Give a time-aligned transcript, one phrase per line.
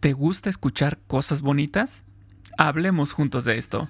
[0.00, 2.04] ¿Te gusta escuchar cosas bonitas?
[2.56, 3.88] Hablemos juntos de esto.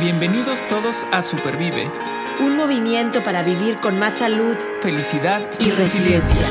[0.00, 1.90] Bienvenidos todos a Supervive.
[2.38, 6.46] Un movimiento para vivir con más salud, felicidad y, y resiliencia.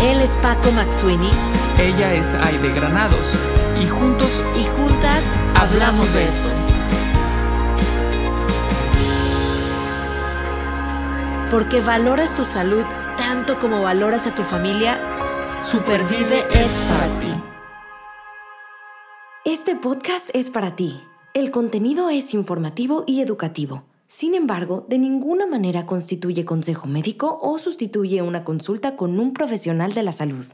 [0.00, 1.30] Él es Paco Maxuini.
[1.78, 3.26] Ella es Aide Granados.
[3.78, 5.22] Y juntos y juntas
[5.54, 6.48] hablamos de esto.
[11.50, 15.00] Porque valoras tu salud tanto como valoras a tu familia,
[15.70, 17.42] Supervive es para ti.
[19.44, 21.00] Este podcast es para ti.
[21.34, 23.82] El contenido es informativo y educativo.
[24.06, 29.92] Sin embargo, de ninguna manera constituye consejo médico o sustituye una consulta con un profesional
[29.92, 30.46] de la salud.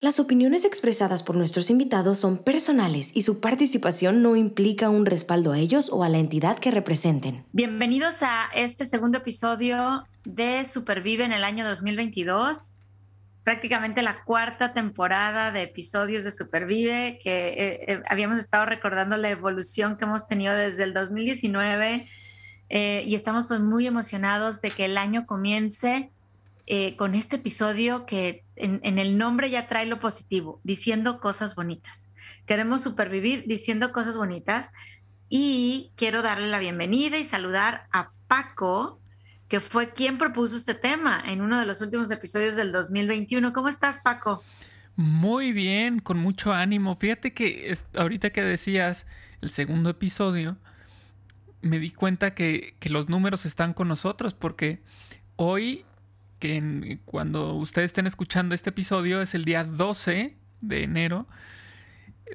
[0.00, 5.50] Las opiniones expresadas por nuestros invitados son personales y su participación no implica un respaldo
[5.50, 7.44] a ellos o a la entidad que representen.
[7.50, 12.74] Bienvenidos a este segundo episodio de Supervive en el año 2022.
[13.44, 19.30] Prácticamente la cuarta temporada de episodios de Supervive, que eh, eh, habíamos estado recordando la
[19.30, 22.06] evolución que hemos tenido desde el 2019
[22.68, 26.10] eh, y estamos pues muy emocionados de que el año comience
[26.96, 32.12] con este episodio que en, el nombre ya trae lo positivo, diciendo cosas bonitas.
[32.46, 34.70] Queremos supervivir diciendo cosas bonitas
[35.28, 38.99] y quiero darle la bienvenida y saludar a Paco,
[39.50, 43.52] que fue quien propuso este tema en uno de los últimos episodios del 2021.
[43.52, 44.44] ¿Cómo estás, Paco?
[44.94, 46.94] Muy bien, con mucho ánimo.
[46.94, 49.06] Fíjate que ahorita que decías
[49.40, 50.56] el segundo episodio,
[51.62, 54.84] me di cuenta que, que los números están con nosotros porque
[55.34, 55.84] hoy
[56.38, 61.26] que cuando ustedes estén escuchando este episodio es el día 12 de enero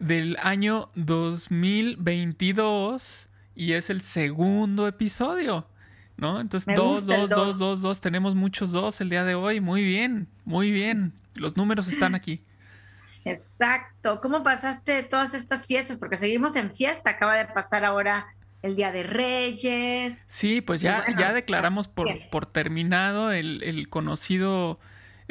[0.01, 5.69] del año 2022 y es el segundo episodio,
[6.17, 6.39] ¿no?
[6.39, 10.27] Entonces, dos, dos, dos, dos, dos, tenemos muchos dos el día de hoy, muy bien,
[10.43, 12.41] muy bien, los números están aquí.
[13.25, 15.97] Exacto, ¿cómo pasaste todas estas fiestas?
[15.97, 18.27] Porque seguimos en fiesta, acaba de pasar ahora
[18.65, 20.19] el Día de Reyes.
[20.27, 24.79] Sí, pues ya, ya declaramos por, por terminado el, conocido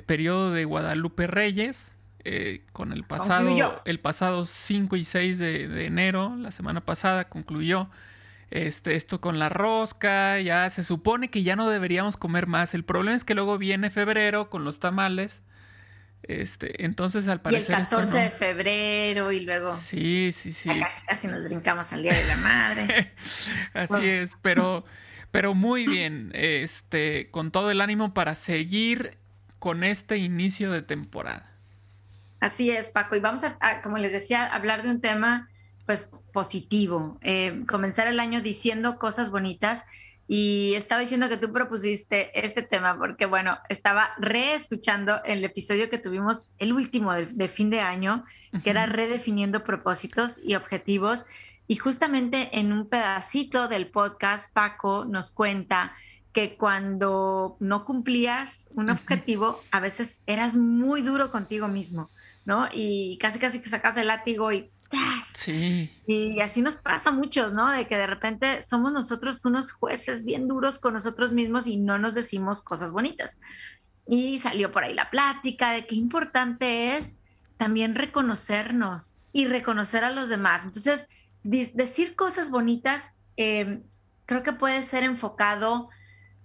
[0.07, 1.97] periodo de Guadalupe Reyes.
[2.27, 7.91] Eh, con el pasado, el pasado 5 y 6 de, enero, la semana pasada, concluyó
[8.55, 10.41] este, esto con la rosca.
[10.41, 12.75] Ya se supone que ya no deberíamos comer más.
[12.75, 15.43] El problema es que luego viene febrero con los tamales
[16.29, 17.77] este, entonces, al parecer.
[17.77, 19.73] Y el 14 de febrero y luego.
[19.73, 20.71] Sí, sí, sí.
[21.07, 23.13] Casi, nos brincamos al Día de la Madre.
[23.75, 24.85] Así es, pero,
[25.31, 26.31] pero muy bien.
[26.35, 29.19] Este, con todo el ánimo para seguir
[29.59, 31.51] con este inicio de temporada.
[32.41, 33.17] Así es, Paco.
[33.17, 35.51] Y vamos a, como les decía, hablar de un tema
[35.87, 37.19] pues positivo.
[37.23, 39.85] Eh, comenzar el año diciendo cosas bonitas
[40.27, 45.99] y estaba diciendo que tú propusiste este tema porque, bueno, estaba reescuchando el episodio que
[45.99, 48.25] tuvimos, el último de, fin de año,
[48.63, 51.25] que era redefiniendo propósitos y objetivos.
[51.67, 55.93] Y justamente en un pedacito del podcast, Paco nos cuenta
[56.33, 62.11] que cuando no cumplías un objetivo, a veces eras muy duro contigo mismo,
[62.47, 62.69] ¿no?
[62.73, 64.71] Y casi casi que sacas el látigo y
[65.45, 65.91] Sí.
[66.07, 67.71] Y así nos pasa a muchos, ¿no?
[67.71, 71.99] De que de repente somos nosotros unos jueces bien duros con nosotros mismos y no
[71.99, 73.41] nos decimos cosas bonitas.
[74.07, 77.19] Y salió por ahí la plática de qué importante es
[77.59, 80.65] también reconocernos y reconocer a los demás.
[80.65, 81.09] Entonces,
[81.43, 83.83] decir cosas bonitas em,
[84.25, 85.91] creo que puede ser enfocado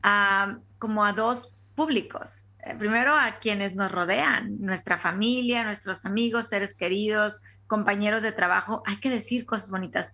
[0.04, 2.44] a, como a dos públicos.
[2.66, 8.82] Eh, primero a quienes nos rodean, nuestra familia, nuestros amigos, seres queridos, compañeros de trabajo,
[8.86, 10.14] hay que decir cosas bonitas,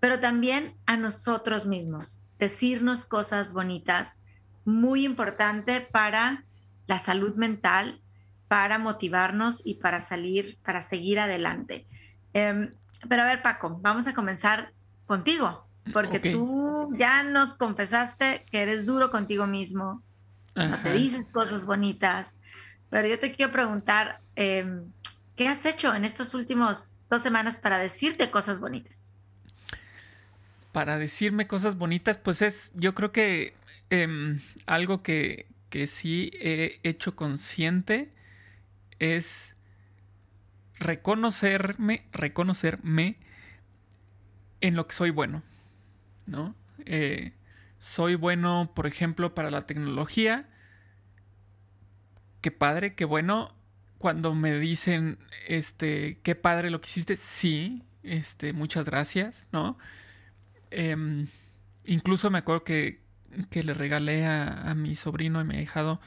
[0.00, 4.16] pero también a nosotros mismos, decirnos cosas bonitas,
[4.64, 6.44] muy importante para
[6.86, 8.00] la salud mental,
[8.48, 11.86] para motivarnos y para salir, para seguir adelante.
[12.32, 12.70] Em,
[13.06, 14.72] pero a ver, Paco, vamos a comenzar
[15.06, 20.02] contigo, porque tú ya nos confesaste que eres duro contigo mismo,
[20.54, 22.36] no te dices cosas bonitas,
[22.88, 24.90] pero yo te quiero preguntar, em,
[25.36, 29.12] ¿qué has hecho en estos últimos dos semanas para decirte cosas bonitas.
[30.72, 33.54] Para decirme cosas bonitas, pues es, yo creo que
[33.90, 38.12] em, algo que, que sí he hecho consciente
[38.98, 39.54] es
[40.78, 43.16] reconocerme, reconocerme
[44.60, 45.42] en lo que soy bueno,
[46.26, 46.54] ¿no?
[46.86, 47.32] Eh,
[47.78, 50.48] soy bueno, por ejemplo, para la tecnología.
[52.40, 53.54] Qué padre, qué bueno
[54.04, 55.16] cuando me dicen,
[55.48, 59.78] este, qué padre lo que hiciste, sí, este, muchas gracias, ¿no?
[60.70, 61.26] Em,
[61.86, 63.00] incluso me acuerdo que,
[63.54, 66.02] le regalé a, mi sobrino y me ha dejado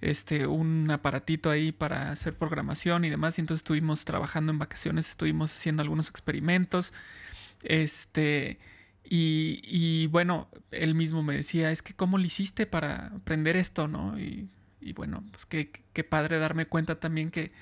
[0.00, 3.36] este, un aparatito ahí para hacer programación y demás.
[3.36, 6.94] Y entonces estuvimos trabajando en vacaciones, estuvimos haciendo algunos experimentos.
[7.64, 8.60] Este,
[9.04, 14.18] y, bueno, él mismo me decía, es que cómo lo hiciste para aprender esto, ¿no?
[14.18, 14.48] Y,
[14.92, 17.52] bueno, pues qué, qué, padre darme cuenta también que,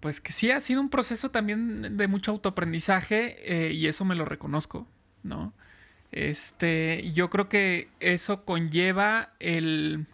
[0.00, 3.36] pues que sí ha sido un proceso también de mucho autoaprendizaje
[3.68, 4.88] eh, y eso me lo reconozco,
[5.22, 5.52] ¿no?
[6.12, 10.06] Este, yo creo que eso conlleva el,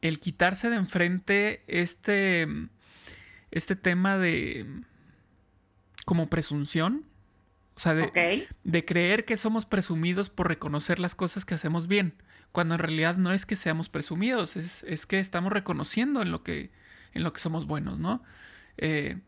[0.00, 2.46] el quitarse de enfrente este,
[3.50, 4.66] este tema de
[6.04, 7.04] como presunción,
[7.74, 12.14] o sea, de, de, creer que somos presumidos por reconocer las cosas que hacemos bien,
[12.52, 16.42] cuando en realidad no es que seamos presumidos, es, es que estamos reconociendo en lo
[16.42, 16.70] que,
[17.12, 18.22] en lo que somos buenos, ¿no?
[18.78, 19.18] Eh,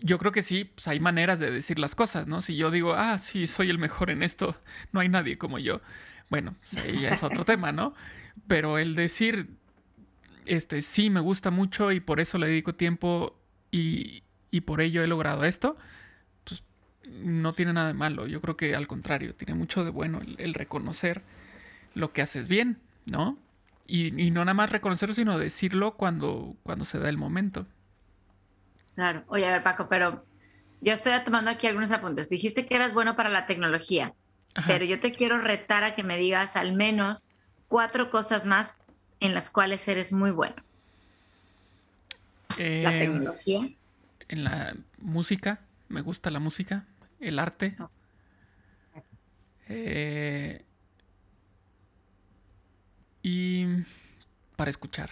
[0.00, 2.40] yo creo que sí, pues hay maneras de decir las cosas, ¿no?
[2.40, 4.56] Si yo digo, ah, sí, soy el mejor en esto,
[4.92, 5.80] no hay nadie como yo.
[6.30, 7.94] Bueno, pues ya es otro tema, ¿no?
[8.46, 9.48] Pero el decir,
[10.46, 13.38] este, sí, me gusta mucho y por eso le dedico tiempo
[13.70, 15.76] y, y por ello he logrado esto,
[16.44, 16.62] pues
[17.08, 18.26] no tiene nada de malo.
[18.28, 21.22] Yo creo que al contrario, tiene mucho de bueno el, reconocer
[21.94, 23.38] lo que haces bien, ¿no?
[23.86, 27.66] Y, y, no nada más reconocerlo, sino decirlo cuando, cuando se da el momento.
[28.94, 29.24] Claro.
[29.26, 30.24] Oye, a ver, Paco, pero
[30.80, 32.28] yo estoy tomando aquí algunos apuntes.
[32.28, 34.14] Dijiste que eras bueno para la tecnología,
[34.66, 37.30] pero yo te quiero retar a que me digas al menos
[37.68, 38.76] cuatro cosas más
[39.20, 40.56] en las cuales eres muy bueno.
[42.56, 43.68] la tecnología.
[44.28, 46.84] En la música, me gusta la música,
[47.20, 47.76] el arte.
[49.68, 50.64] Eh,
[53.24, 53.66] y
[54.54, 55.10] para escuchar.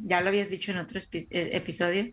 [0.00, 2.12] Ya lo habías dicho en otro eh, episodio.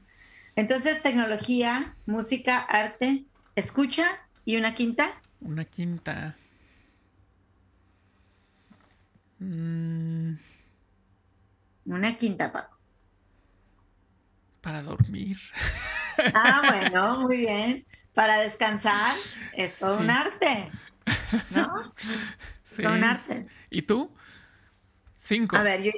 [0.55, 3.25] Entonces, tecnología, música, arte,
[3.55, 5.21] escucha y una quinta.
[5.41, 6.35] Una quinta.
[9.39, 10.33] Mm.
[11.85, 12.77] Una quinta, Paco.
[14.61, 15.37] Para dormir.
[16.33, 17.85] Ah, bueno, muy bien.
[18.15, 19.13] Para descansar
[19.53, 20.71] es todo un arte.
[21.51, 21.93] ¿No?
[22.63, 22.83] Sí.
[22.83, 23.45] Un arte.
[23.69, 24.11] ¿Y tú?
[25.17, 25.55] Cinco.
[25.55, 25.91] A ver, yo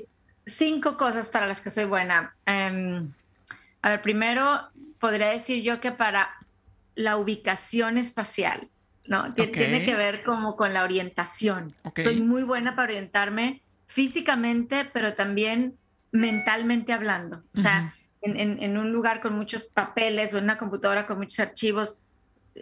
[0.45, 2.35] cinco cosas para las que soy buena.
[2.45, 3.13] Em,
[3.81, 4.69] a ver, primero
[4.99, 6.29] podría decir yo que para
[6.95, 8.69] la ubicación espacial,
[9.05, 9.33] ¿no?
[9.33, 11.73] Tiene que ver como con la orientación.
[11.95, 15.77] Soy muy buena para orientarme físicamente, pero también
[16.11, 17.43] mentalmente hablando.
[17.55, 21.99] O sea, en, un lugar con muchos papeles o en una computadora con muchos archivos.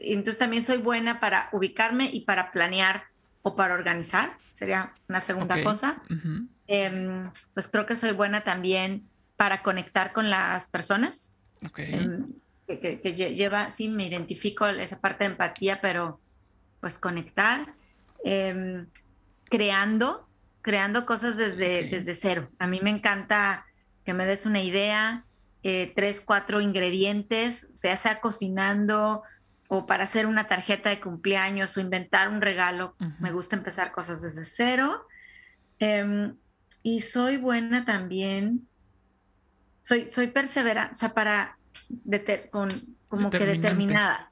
[0.02, 3.06] Entonces también soy buena para ubicarme y para planear
[3.42, 4.38] o para organizar.
[4.54, 6.02] Sería una segunda cosa.
[6.68, 11.36] Em, pues creo que soy buena también para conectar con las personas.
[11.78, 12.34] Em,
[12.68, 16.20] que, lleva, sí, me identifico esa parte de empatía, pero
[16.80, 17.74] pues conectar,
[18.24, 18.88] em,
[19.46, 20.28] creando,
[20.62, 22.50] creando cosas desde, desde cero.
[22.58, 23.66] A mí me encanta
[24.04, 25.26] que me des una idea,
[25.64, 29.24] eh, tres, cuatro ingredientes, sea sea cocinando
[29.68, 32.96] o para hacer una tarjeta de cumpleaños o inventar un regalo.
[33.20, 35.06] Me gusta empezar cosas desde cero.
[36.84, 38.68] Y soy buena también,
[39.82, 41.58] soy, soy perseverante, o sea, para,
[42.52, 42.70] con,
[43.08, 44.32] como que determinada.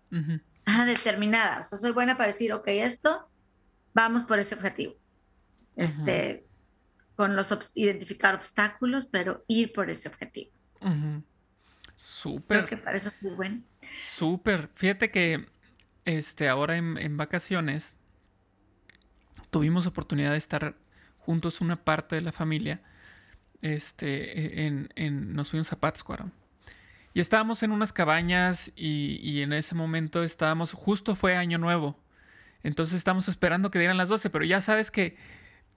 [0.86, 1.60] determinada.
[1.60, 3.28] O sea, soy buena para decir, ok, esto,
[3.94, 4.94] vamos por ese objetivo.
[5.76, 6.46] Este,
[7.16, 10.52] con los, identificar obstáculos, pero ir por ese objetivo.
[11.96, 12.66] Súper.
[12.66, 13.62] Creo que para eso buena.
[13.96, 14.70] Súper.
[14.74, 15.48] Fíjate que
[16.06, 17.96] este, ahora en, en, vacaciones
[19.50, 20.76] tuvimos oportunidad de estar
[21.26, 22.82] juntos una parte de la familia,
[23.62, 26.30] este, e, en, nos fuimos a Pátzcuaro.
[27.14, 32.00] Y estábamos en unas cabañas y, en ese momento estábamos, justo fue año nuevo.
[32.64, 35.16] Entonces estábamos esperando que dieran las 12, pero ya sabes que,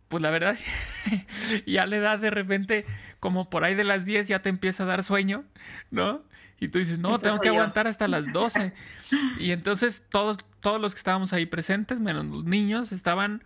[0.08, 0.56] pues la verdad,
[1.66, 2.84] ya le da de repente,
[3.20, 5.44] como por ahí de las 10 ya te empieza a dar sueño,
[5.90, 6.22] ¿no?
[6.58, 8.72] Y tú dices, no, tengo que aguantar hasta las 12.
[9.38, 13.44] y entonces todos, todos los que estábamos ahí presentes, menos los niños, estaban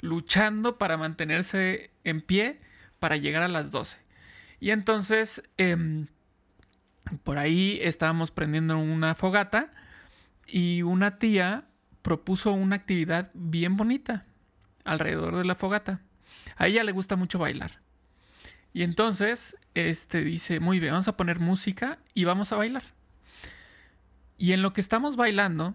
[0.00, 2.60] luchando para mantenerse en pie
[2.98, 3.98] para llegar a las 12.
[4.58, 6.08] Y entonces, em,
[7.22, 9.72] por ahí estábamos prendiendo una fogata
[10.46, 11.64] y una tía
[12.02, 14.26] propuso una actividad bien bonita
[14.84, 16.00] alrededor de la fogata.
[16.56, 17.80] A ella le gusta mucho bailar.
[18.72, 22.84] Y entonces, este dice, muy bien, vamos a poner música y vamos a bailar.
[24.38, 25.74] Y en lo que estamos bailando,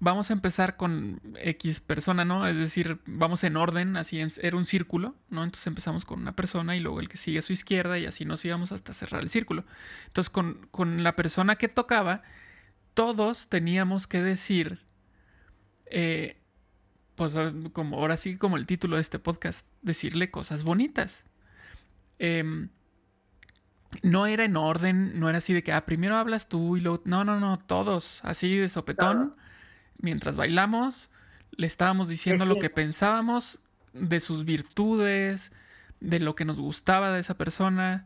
[0.00, 2.48] vamos a empezar con X persona, ¿no?
[2.48, 5.44] Es decir, vamos en orden, así era un círculo, ¿no?
[5.44, 8.24] Entonces empezamos con una persona y luego el que sigue a su izquierda y así
[8.24, 9.64] nos íbamos hasta cerrar el círculo.
[10.08, 12.22] Entonces con, la persona que tocaba,
[12.94, 14.80] todos teníamos que decir,
[15.86, 16.41] eh,
[17.30, 17.36] pues
[17.72, 21.24] como ahora sí como el título de este podcast, decirle cosas bonitas.
[22.18, 22.70] Em,
[24.02, 27.00] no era en orden, no era así de que ah, primero hablas tú y luego.
[27.04, 29.36] No, no, no, todos así de sopetón.
[29.98, 31.10] Mientras bailamos,
[31.52, 33.60] le estábamos diciendo lo que pensábamos
[33.92, 35.52] de sus virtudes,
[36.00, 38.04] de lo que nos gustaba de esa persona.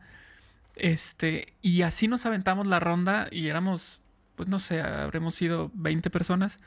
[0.75, 3.99] Este, y así nos aventamos la ronda y éramos,
[4.35, 6.59] pues no sé, habremos sido 20 personas.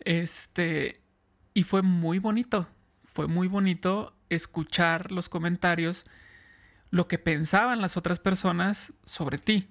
[0.00, 1.02] Este,
[1.56, 2.68] y fue muy bonito,
[3.02, 6.04] fue muy bonito escuchar los comentarios,
[6.90, 9.66] lo que pensaban las otras personas sobre ti.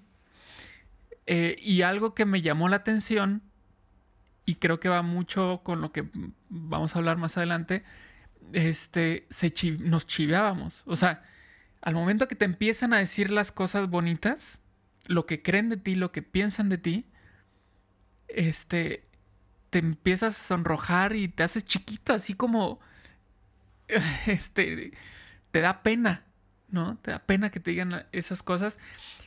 [1.27, 3.43] Eh, y algo que me llamó la atención,
[4.47, 6.09] y creo que va mucho con lo que
[6.49, 7.83] vamos a hablar más adelante,
[8.51, 10.81] este, se nos chiveábamos.
[10.87, 11.23] O sea,
[11.81, 14.59] al momento que te empiezan a decir las cosas bonitas,
[15.05, 17.05] lo que creen de ti, lo que piensan de ti,
[18.27, 19.03] este,
[19.75, 22.79] te empiezas a sonrojar y te haces chiquito, así como,
[24.25, 24.93] este,
[25.51, 26.23] te da pena,
[26.69, 26.95] ¿no?
[26.99, 28.79] Te da pena que te digan esas cosas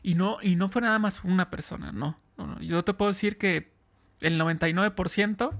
[0.03, 2.63] y no, y no fue nada más una persona, no, no, no.
[2.63, 3.75] Yo te puedo decir que
[4.23, 5.51] el 99%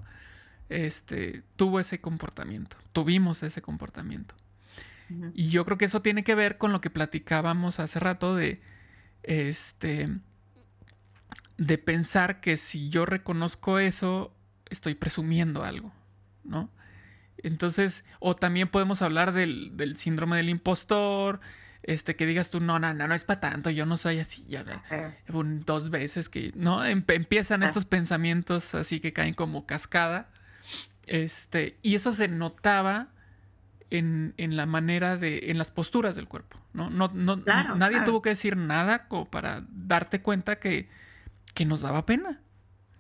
[0.71, 4.35] este, tuvo ese comportamiento, tuvimos ese comportamiento.
[5.35, 8.63] Y yo creo que eso tiene que ver con lo que platicábamos hace rato de,
[9.23, 10.09] este,
[11.59, 14.35] de pensar que si yo reconozco eso,
[14.71, 15.93] estoy presumiendo algo,
[16.45, 16.71] ¿no?
[17.39, 21.41] Entonces, o también podemos hablar del, del síndrome del impostor,
[21.83, 24.45] este, que digas tú, no, no, no, no es para tanto, yo no soy así,
[24.47, 24.65] ya,
[25.65, 26.85] dos veces que, ¿no?
[26.85, 30.29] empiezan estos pensamientos así que caen como cascada
[31.07, 33.09] este, y eso se notaba
[33.91, 36.91] en, la manera de, en las posturas del cuerpo, ¿no?
[36.91, 40.91] no, no nadie tuvo que decir nada como para darte cuenta que,
[41.55, 42.41] que nos daba pena,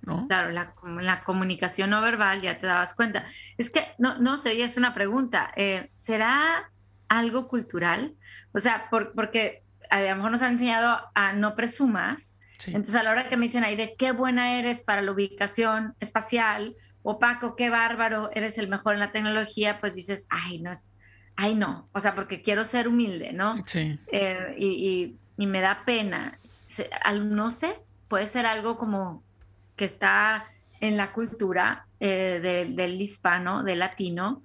[0.08, 0.26] ¿no?
[0.26, 3.26] Claro, la, la, comunicación no verbal ya te dabas cuenta.
[3.56, 6.70] Es que, no, no sé, es una pregunta, eh, ¿será
[7.08, 8.14] algo cultural?
[8.52, 12.36] O sea, porque a lo mejor nos han enseñado a no presumas,
[12.66, 15.94] entonces a la hora que me dicen ahí de qué buena eres para la ubicación
[16.00, 20.72] espacial, o Paco, qué bárbaro, eres el mejor en la tecnología, pues dices, ay, no
[20.72, 20.86] es,
[21.36, 23.54] ay, no, o sea, porque quiero ser humilde, ¿no?
[23.64, 23.98] Sí.
[24.12, 26.38] Eh, y, me da pena.
[27.14, 27.76] No sé,
[28.08, 29.22] puede ser algo como
[29.78, 30.44] que está
[30.80, 34.42] en la cultura eh, del hispano, del latino,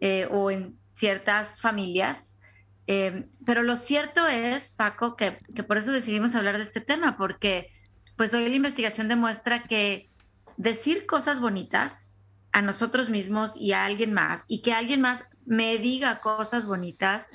[0.00, 2.38] eh, o en ciertas familias.
[2.86, 7.70] pero lo cierto es, Paco, que, que por eso decidimos hablar de este tema, porque
[8.14, 10.08] pues hoy la investigación demuestra que
[10.56, 12.10] decir cosas bonitas
[12.52, 17.28] a nosotros mismos y a alguien más y que alguien más me diga cosas bonitas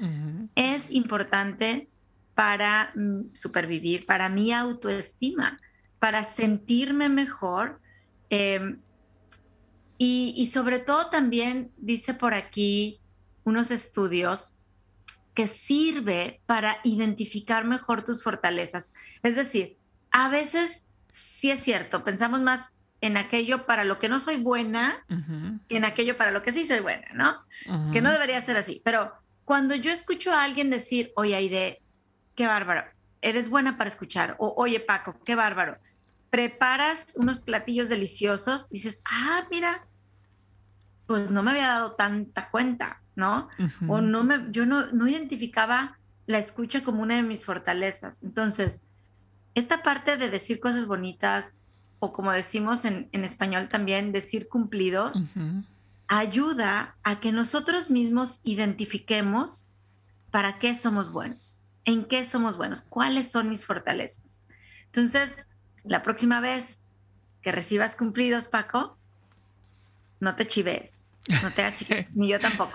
[0.56, 1.89] es importante
[2.36, 5.60] para mm, supervivir, para mi autoestima,
[6.00, 7.79] para sentirme mejor.
[8.29, 8.79] Em,
[9.98, 13.01] y, sobre todo también dice por aquí
[13.44, 14.56] unos estudios
[15.34, 18.94] que sirve para identificar mejor tus fortalezas.
[19.24, 19.77] Es decir,
[20.12, 25.06] a veces sí es cierto, pensamos más en aquello para lo que no soy buena
[25.68, 27.91] que en aquello para lo que sí soy buena, ¿no?
[27.91, 28.82] Que no debería ser así.
[28.84, 29.13] Pero
[29.46, 31.82] cuando yo escucho a alguien decir, oye, Aide,
[32.36, 32.84] qué bárbaro,
[33.22, 35.77] eres buena para escuchar, o oye, Paco, qué bárbaro,
[36.30, 39.88] preparas unos platillos deliciosos, dices, ah, mira,
[41.08, 43.50] pues no me había dado tanta cuenta, ¿no?
[43.88, 48.22] O no me, yo no, no identificaba la escucha como una de mis fortalezas.
[48.22, 48.84] Entonces,
[49.56, 51.56] esta parte de decir cosas bonitas,
[51.98, 55.26] o como decimos en, español también, decir cumplidos,
[56.08, 59.68] ayuda a que nosotros mismos identifiquemos
[60.30, 64.48] para qué somos buenos, en qué somos buenos, cuáles son mis fortalezas.
[64.86, 65.49] Entonces,
[65.84, 66.80] la próxima vez
[67.42, 68.98] que recibas cumplidos, Paco,
[70.20, 72.74] no te chives, no te achiques, ni yo tampoco.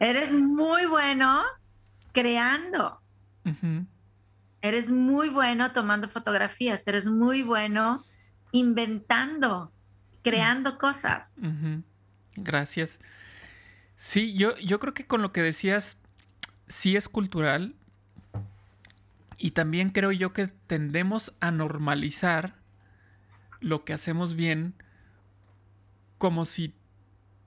[0.00, 1.42] Eres muy bueno
[2.12, 3.00] creando.
[4.60, 8.04] Eres muy bueno tomando fotografías, eres muy bueno
[8.52, 9.72] inventando,
[10.22, 11.36] creando cosas.
[12.36, 12.98] Gracias.
[13.96, 15.96] Sí, yo, yo creo que con lo que decías,
[16.68, 17.74] sí es cultural.
[19.38, 22.56] Y también creo yo que tendemos a normalizar
[23.60, 24.74] lo que hacemos bien
[26.18, 26.74] como si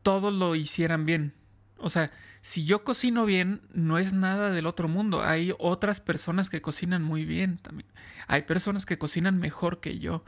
[0.01, 1.33] todos lo hicieran bien.
[1.77, 5.21] O sea, si yo cocino bien, no es nada del otro mundo.
[5.23, 7.89] Hay otras personas que cocinan muy bien también.
[8.27, 10.23] Hay personas que cocinan mejor que yo.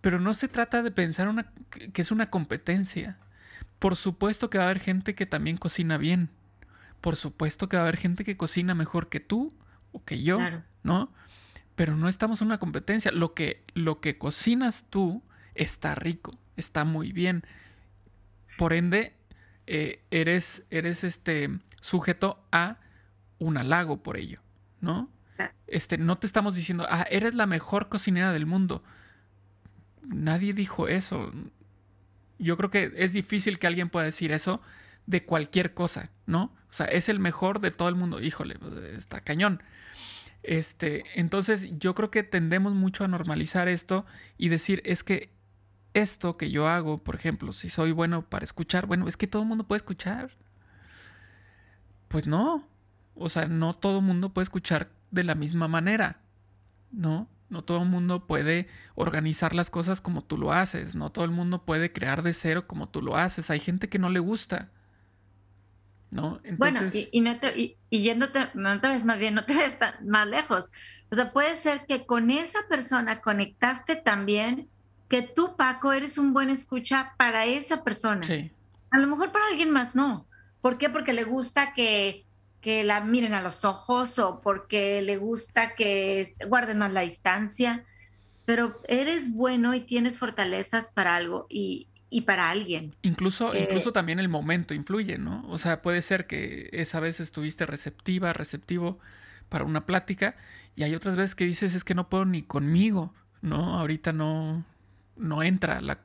[0.00, 1.52] Pero no se trata de pensar una,
[1.92, 3.18] que es una competencia.
[3.78, 6.30] Por supuesto que va a haber gente que también cocina bien.
[7.00, 9.54] Por supuesto que va a haber gente que cocina mejor que tú
[9.92, 10.38] o que yo,
[10.86, 11.12] ¿no?
[11.74, 13.12] Pero no estamos en una competencia.
[13.12, 15.22] Lo que, lo que cocinas tú
[15.54, 17.44] está rico, está muy bien.
[18.56, 19.14] Por ende,
[19.66, 21.50] eh, eres, eres este
[21.80, 22.78] sujeto a
[23.38, 24.40] un halago por ello,
[24.80, 25.10] ¿no?
[25.66, 28.82] Este, no te estamos diciendo, ah, eres la mejor cocinera del mundo.
[30.02, 31.32] Nadie dijo eso.
[32.38, 34.62] Yo creo que es difícil que alguien pueda decir eso
[35.06, 36.54] de cualquier cosa, ¿no?
[36.70, 38.20] O sea, es el mejor de todo el mundo.
[38.20, 39.62] Híjole, pues, está cañón.
[40.46, 44.06] Este, entonces yo creo que tendemos mucho a normalizar esto
[44.38, 45.34] y decir, es que
[45.92, 49.42] esto que yo hago, por ejemplo, si soy bueno para escuchar, bueno, es que todo
[49.42, 50.30] el mundo puede escuchar.
[52.06, 52.68] Pues no.
[53.16, 56.20] O sea, no todo el mundo puede escuchar de la misma manera.
[56.92, 57.28] ¿No?
[57.48, 60.94] No todo el mundo puede organizar las cosas como tú lo haces.
[60.94, 63.50] No todo el mundo puede crear de cero como tú lo haces.
[63.50, 64.70] Hay gente que no le gusta.
[66.10, 66.40] ¿No?
[66.56, 66.80] Bueno,
[67.12, 70.70] y, no y, yéndote, no te ves más bien, no te ves más lejos.
[71.10, 74.68] O sea, puede ser que con esa persona conectaste también
[75.08, 78.22] que tú, Paco, eres un buen escucha para esa persona.
[78.22, 78.50] Sí.
[78.90, 80.26] A lo mejor para alguien más no.
[80.60, 80.88] ¿Por qué?
[80.88, 82.26] Porque le gusta que
[82.66, 87.84] que la miren a los ojos o porque le gusta que guarden más la distancia,
[88.44, 91.86] pero eres bueno y tienes fortalezas para algo y,
[92.22, 92.94] para alguien.
[93.02, 95.44] Incluso, eh, incluso también el momento influye, ¿no?
[95.48, 98.98] O sea, puede ser que esa vez estuviste receptiva, receptivo
[99.48, 100.36] para una plática
[100.74, 103.78] y hay otras veces que dices es que no puedo ni conmigo, ¿no?
[103.78, 104.64] Ahorita no,
[105.16, 106.00] no entra la,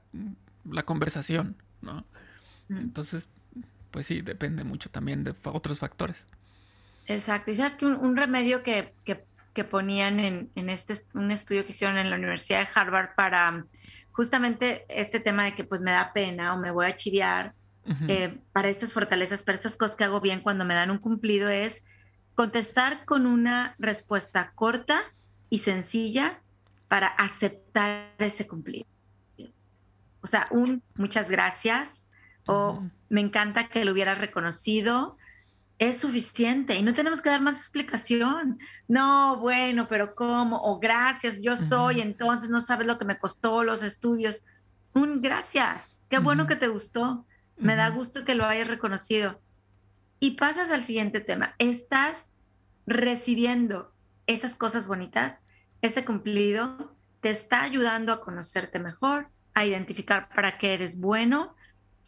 [0.69, 2.05] la conversación, ¿no?
[2.69, 2.77] Mm.
[2.77, 3.29] Entonces,
[3.91, 6.25] pues sí, depende mucho también de otros factores.
[7.07, 7.51] Exacto.
[7.51, 8.93] Y sabes que un, remedio que,
[9.69, 13.65] ponían en, este un estudio que hicieron en la Universidad de Harvard para
[14.21, 17.55] justamente este tema de que pues me da pena o me voy a chiviar
[18.07, 21.49] eh, para estas fortalezas, para estas cosas que hago bien cuando me dan un cumplido
[21.49, 21.83] es
[22.35, 25.01] contestar con una respuesta corta
[25.49, 26.39] y sencilla
[26.87, 28.85] para aceptar ese cumplido.
[30.21, 32.11] O sea, un muchas gracias
[32.45, 35.17] o me encanta que lo hubieras reconocido
[35.81, 38.59] es suficiente y no tenemos que dar más explicación.
[38.87, 40.61] No, bueno, pero ¿cómo?
[40.61, 44.45] O gracias, yo soy, entonces no sabes lo que me costó los estudios.
[44.93, 47.25] Un gracias, qué bueno que te gustó,
[47.57, 49.41] me da gusto que lo hayas reconocido.
[50.19, 52.29] Y pasas al siguiente tema, estás
[52.85, 53.91] recibiendo
[54.27, 55.39] esas cosas bonitas,
[55.81, 61.55] ese cumplido, te está ayudando a conocerte mejor, a identificar para qué eres bueno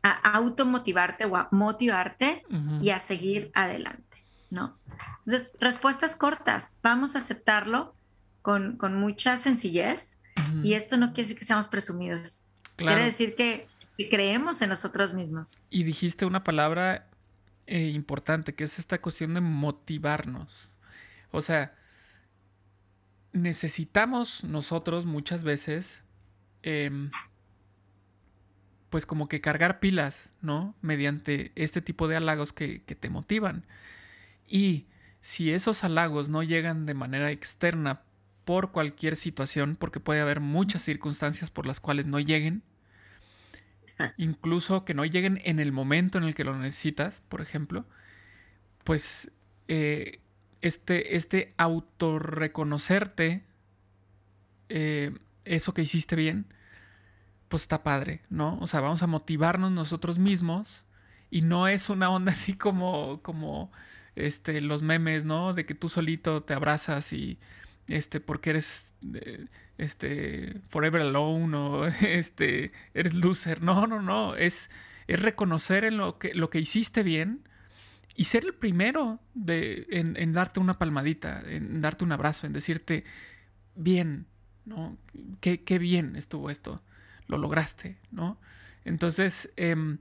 [0.04, 2.44] a automotivarte o a motivarte
[2.82, 4.18] y a seguir adelante,
[4.50, 4.78] ¿no?
[5.26, 7.96] Entonces, respuestas cortas, vamos a aceptarlo
[8.42, 10.20] con, mucha sencillez
[10.62, 13.66] y esto no quiere decir que seamos presumidos, quiere decir que,
[14.10, 15.64] creemos en nosotros mismos.
[15.70, 17.08] Y dijiste una palabra
[17.68, 20.70] eh, importante, que es esta cuestión de motivarnos.
[21.32, 21.74] O sea,
[23.32, 26.04] necesitamos nosotros muchas veces...
[26.64, 27.12] Em,
[28.94, 30.76] pues como que cargar pilas, ¿no?
[30.84, 33.66] Mediante este tipo de halagos que, te motivan.
[34.48, 34.86] Y
[35.20, 38.04] si esos halagos no llegan de manera externa
[38.46, 42.62] por cualquier situación, porque puede haber muchas circunstancias por las cuales no lleguen,
[44.16, 47.88] incluso que no lleguen en el momento en el que lo necesitas, por ejemplo,
[48.84, 49.32] pues
[49.70, 50.20] eh,
[50.62, 53.42] este, este autorreconocerte,
[54.70, 56.46] eh, eso que hiciste bien,
[57.54, 58.58] pues está padre, ¿no?
[58.62, 60.86] O sea, vamos a motivarnos nosotros mismos
[61.30, 63.72] y no es una onda así como, como,
[64.16, 65.54] este, los memes, ¿no?
[65.54, 67.38] De que tú solito te abrazas y,
[67.88, 69.46] este, porque eres, eh,
[69.78, 73.62] este, forever alone o, este, eres loser.
[73.62, 74.72] No, no, no, es,
[75.06, 77.48] es reconocer en lo que, lo que hiciste bien
[78.16, 82.54] y ser el primero de, en, en darte una palmadita, en darte un abrazo, en
[82.54, 83.04] decirte,
[83.76, 84.26] bien,
[84.66, 84.98] ¿no?
[85.40, 86.82] Qué, qué bien estuvo esto
[87.28, 88.38] lo lograste, ¿no?
[88.86, 90.00] Entonces, em,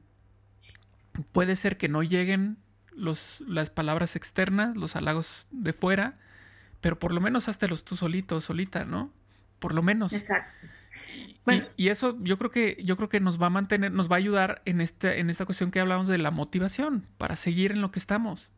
[1.32, 2.58] puede ser que no lleguen
[2.90, 6.12] los, las palabras externas, los halagos de fuera,
[6.80, 9.12] pero por lo menos los tú solito, solita, ¿no?
[9.58, 10.12] Por lo menos.
[10.12, 10.50] Exacto.
[11.76, 14.18] Y, eso yo creo que yo creo que nos va a mantener, nos va a
[14.18, 17.90] ayudar en este, en esta cuestión que hablamos de la motivación para seguir en lo
[17.90, 18.50] que estamos.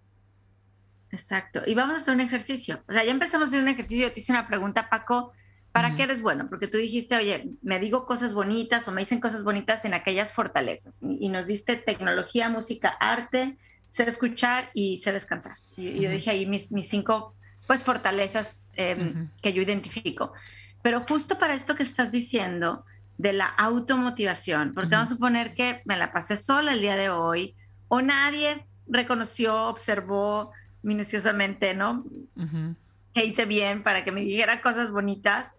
[1.10, 1.62] Exacto.
[1.66, 2.82] Y vamos a hacer un ejercicio.
[2.88, 4.08] O sea, ya empezamos a hacer un ejercicio.
[4.08, 5.32] Yo te hice una pregunta, Paco,
[5.74, 6.46] ¿Para qué eres bueno?
[6.48, 10.32] Porque tú dijiste, oye, me digo cosas bonitas o me dicen cosas bonitas en aquellas
[10.32, 11.00] fortalezas.
[11.02, 13.58] Y, nos diste tecnología, música, arte,
[13.88, 15.56] sé escuchar y sé descansar.
[15.76, 17.34] Y, yo dije ahí mis, mis cinco,
[17.66, 20.32] pues, fortalezas em, que yo identifico.
[20.80, 22.84] Pero justo para esto que estás diciendo
[23.18, 27.10] de la automotivación, porque vamos a suponer que me la pasé sola el día de
[27.10, 27.56] hoy
[27.88, 32.04] o nadie reconoció, observó minuciosamente, ¿no?
[33.14, 35.54] Que hice bien para que me dijera cosas bonitas.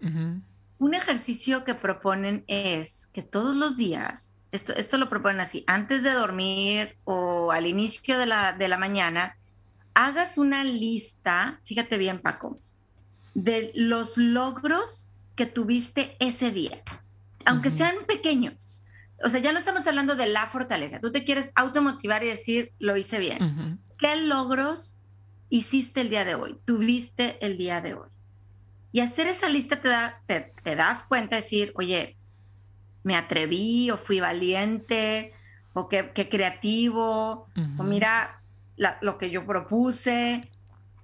[0.78, 6.02] Un ejercicio que proponen es que todos los días esto, esto lo proponen así, antes
[6.02, 9.38] de dormir o al inicio de la, de la mañana,
[9.94, 12.58] hagas una lista, fíjate bien Paco,
[13.34, 16.82] de los logros que tuviste ese día,
[17.46, 18.86] aunque sean pequeños.
[19.24, 21.00] O sea, ya no estamos hablando de la fortaleza.
[21.00, 23.80] Tú te quieres automotivar y decir, lo hice bien.
[23.98, 25.00] ¿Qué logros
[25.58, 26.58] hiciste el día de hoy?
[26.65, 28.10] Tuviste el día de hoy.
[28.91, 32.15] Y hacer esa lista te, da, te, das cuenta de decir, oye,
[33.04, 35.34] me atreví o fui valiente
[35.74, 38.41] o qué, creativo o mira
[39.02, 40.50] lo que yo propuse.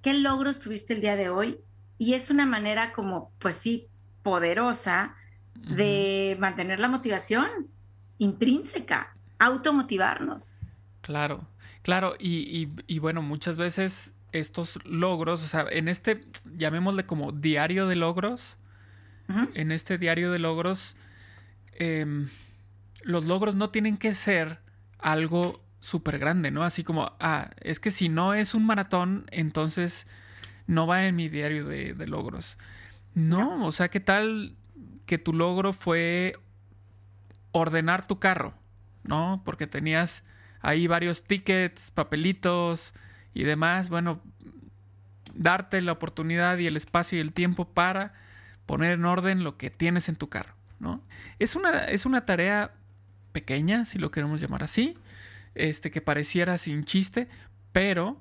[0.00, 1.58] ¿Qué logros tuviste el día de hoy?
[1.98, 3.88] Y es una manera como, pues sí,
[4.22, 5.14] poderosa
[5.54, 7.48] de mantener la motivación
[8.18, 10.54] intrínseca, automotivarnos.
[11.02, 11.46] Claro,
[11.82, 16.24] claro, y, bueno, muchas veces estos logros, o sea, en este,
[16.56, 18.56] llamémosle como diario de logros,
[19.54, 20.96] en este diario de logros,
[21.78, 22.28] em,
[23.02, 24.58] los logros no tienen que ser
[24.98, 26.64] algo súper grande, ¿no?
[26.64, 30.06] Así como, ah, es que si no es un maratón, entonces
[30.66, 32.58] no va en mi diario de, de logros.
[33.14, 34.54] No, o sea, ¿qué tal
[35.06, 36.36] que tu logro fue
[37.52, 38.54] ordenar tu carro?
[39.02, 39.42] ¿No?
[39.44, 40.24] Porque tenías
[40.60, 42.94] ahí varios tickets, papelitos
[43.34, 43.88] y demás.
[43.88, 44.20] Bueno,
[45.34, 48.14] darte la oportunidad y el espacio y el tiempo para
[48.66, 51.02] poner en orden lo que tienes en tu carro, ¿no?
[51.38, 52.72] Es una, es una tarea
[53.32, 54.96] pequeña, si lo queremos llamar así,
[55.54, 57.28] este, que pareciera sin chiste,
[57.72, 58.20] pero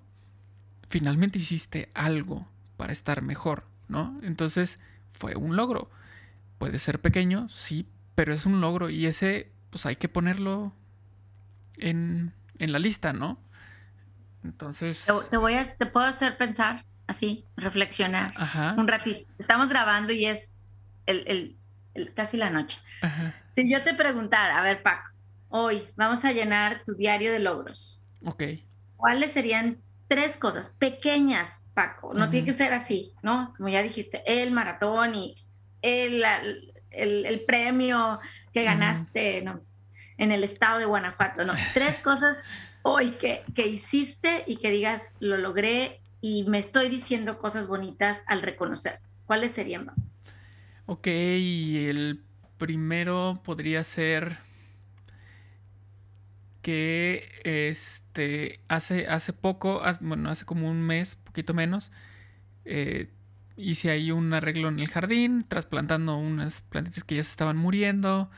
[0.87, 2.47] finalmente hiciste algo
[2.77, 4.19] para estar mejor, ¿no?
[4.23, 5.89] Entonces fue un logro.
[6.57, 10.73] Puede ser pequeño, sí, pero es un logro y ese pues hay que ponerlo
[11.77, 13.39] en, la lista, ¿no?
[14.43, 15.05] Entonces...
[15.29, 18.33] Te, voy a, te puedo hacer pensar así, reflexionar
[18.77, 19.29] un ratito.
[19.37, 20.51] Estamos grabando y es
[21.05, 21.57] el,
[22.15, 22.79] casi la noche.
[23.49, 25.11] Si yo te preguntara, a ver Paco,
[25.49, 28.01] hoy vamos a llenar tu diario de logros.
[28.25, 28.43] Ok.
[28.95, 32.13] ¿Cuáles serían tres cosas pequeñas, Paco?
[32.13, 33.53] No tiene que ser así, ¿no?
[33.57, 35.35] Como ya dijiste, el maratón y
[35.81, 36.23] el,
[36.91, 38.19] el, premio
[38.53, 39.61] que ganaste ¿no?
[40.17, 41.53] en el estado de Guanajuato, ¿no?
[41.73, 42.37] Tres cosas
[42.83, 48.23] hoy que, que hiciste y que digas, lo logré y me estoy diciendo cosas bonitas
[48.27, 49.21] al reconocerlas.
[49.25, 49.91] ¿Cuáles serían?
[50.85, 52.21] Ok, el
[52.57, 54.37] primero podría ser
[56.61, 61.91] que este hace, hace poco, bueno, hace como un mes, poquito menos,
[62.65, 63.09] eh,
[63.57, 68.29] hice ahí un arreglo en el jardín, trasplantando unas plantitas que ya se estaban muriendo,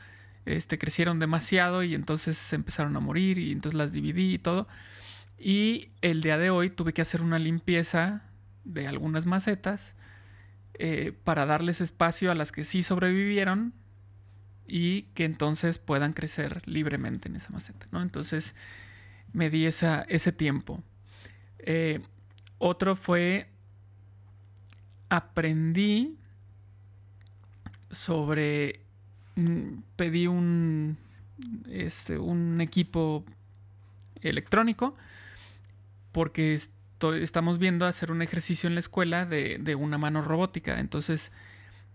[0.46, 4.68] este, crecieron demasiado y entonces empezaron a morir y entonces las dividí y todo.
[5.38, 8.22] Y el día de hoy tuve que hacer una limpieza
[8.64, 9.96] de algunas macetas
[10.74, 13.74] eh, para darles espacio a las que sí sobrevivieron
[14.66, 18.02] y que entonces puedan crecer libremente en esa maceta, ¿no?
[18.02, 18.54] Entonces
[19.32, 20.82] me di esa, ese tiempo.
[21.58, 22.00] Eh,
[22.58, 23.50] otro fue
[25.08, 26.18] aprendí
[27.90, 28.83] sobre
[29.96, 30.96] pedí un
[31.68, 33.24] este un equipo
[34.20, 34.94] electrónico
[36.12, 36.58] porque
[37.20, 41.32] estamos viendo hacer un ejercicio en la escuela de, de una mano robótica entonces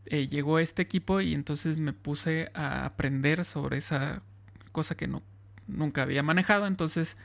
[0.05, 4.23] eh, llegó este equipo y entonces me puse a aprender sobre esa
[4.71, 5.21] cosa que no,
[5.67, 6.65] nunca había manejado.
[6.65, 7.15] Entonces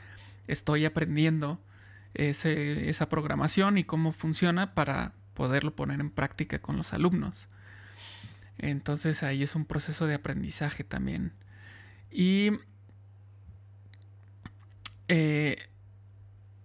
[0.46, 1.58] estoy aprendiendo
[2.12, 7.48] ese, esa programación y cómo funciona para poderlo poner en práctica con los alumnos.
[8.58, 11.32] Entonces ahí es un proceso de aprendizaje también.
[12.10, 12.50] Y
[15.08, 15.56] eh,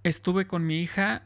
[0.04, 1.24] estuve con mi hija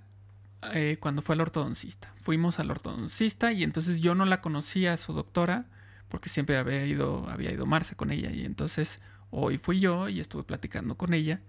[0.73, 2.13] eh, cuando fue al ortodoncista.
[2.15, 5.65] Fuimos al ortodoncista y entonces yo no la conocía a su doctora
[6.08, 8.99] porque siempre había ido, había ido Marce con ella y entonces
[9.32, 11.41] hoy fui yo y estuve platicando con ella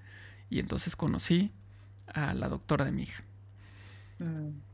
[0.50, 1.53] y entonces conocí
[2.07, 3.22] a la doctora de mi hija.
[4.18, 4.74] Mm.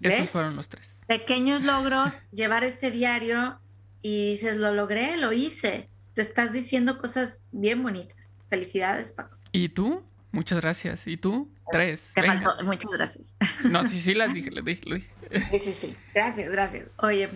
[0.00, 0.96] Esos fueron los tres.
[1.06, 3.58] Pequeños logros, llevar este diario
[4.02, 5.88] y dices, lo logré, lo hice.
[6.14, 8.40] Te estás diciendo cosas bien bonitas.
[8.48, 9.36] Felicidades, Paco.
[9.52, 10.04] ¿Y tú?
[10.30, 11.06] Muchas gracias.
[11.06, 11.48] ¿Y tú?
[11.70, 12.12] Tres.
[12.14, 12.50] Te faltó.
[12.64, 13.36] Muchas gracias.
[13.64, 15.08] No, sí, sí las dije, las dije,
[15.50, 15.96] Sí, sí, sí.
[16.12, 16.88] Gracias, gracias.
[16.98, 17.28] Oye,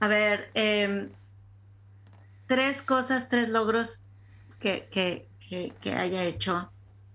[0.00, 1.10] a ver, em,
[2.46, 4.02] tres cosas, tres logros
[4.60, 5.28] que, que,
[5.80, 6.70] que, haya hecho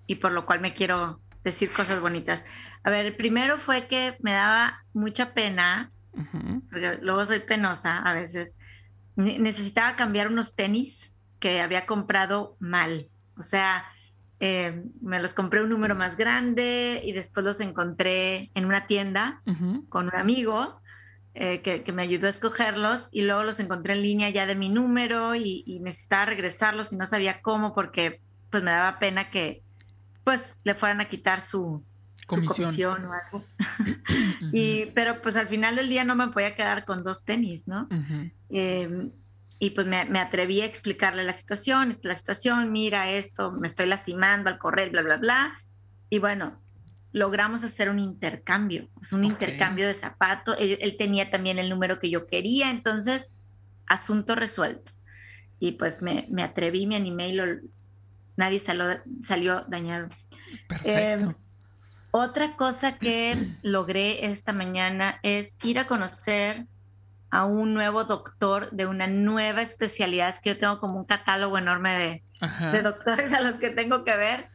[0.08, 2.46] y por lo cual me quiero decir cosas bonitas.
[2.84, 5.92] A ver, el primero fue que me daba mucha pena,
[6.70, 8.58] porque luego soy penosa a veces.
[9.16, 13.10] Necesitaba cambiar unos tenis que había comprado mal.
[13.38, 13.86] O sea,
[14.40, 19.42] eh, me los compré un número más grande y después los encontré en una tienda
[19.90, 20.80] con un amigo
[21.34, 24.70] eh, que, me ayudó a escogerlos y luego los encontré en línea ya de mi
[24.70, 29.62] número y, necesitaba regresarlos y no sabía cómo porque pues me daba pena que
[30.24, 31.84] pues le fueran a quitar su
[32.30, 33.46] comisión, o algo.
[34.54, 37.88] y, pero pues al final del día no me podía quedar con dos tenis, ¿no?
[38.50, 39.12] Em,
[39.58, 43.88] y pues me, me, atreví a explicarle la situación, la situación, mira esto, me estoy
[43.88, 45.60] lastimando al correr, bla, bla, bla.
[46.10, 46.62] Y bueno,
[47.12, 50.56] logramos hacer un intercambio, es un intercambio de zapatos.
[50.60, 53.34] Él, tenía también el número que yo quería, entonces,
[53.88, 54.92] asunto resuelto.
[55.60, 57.46] Y pues me, me atreví, me animé y lo,
[58.38, 60.08] nadie salió, salió dañado.
[60.68, 61.26] Perfecto.
[61.26, 61.36] Em,
[62.12, 66.66] otra cosa que logré esta mañana es ir a conocer
[67.32, 70.30] a un nuevo doctor de una nueva especialidad.
[70.30, 72.24] Es que yo tengo como un catálogo enorme de,
[72.72, 74.48] de doctores a los que tengo que ver.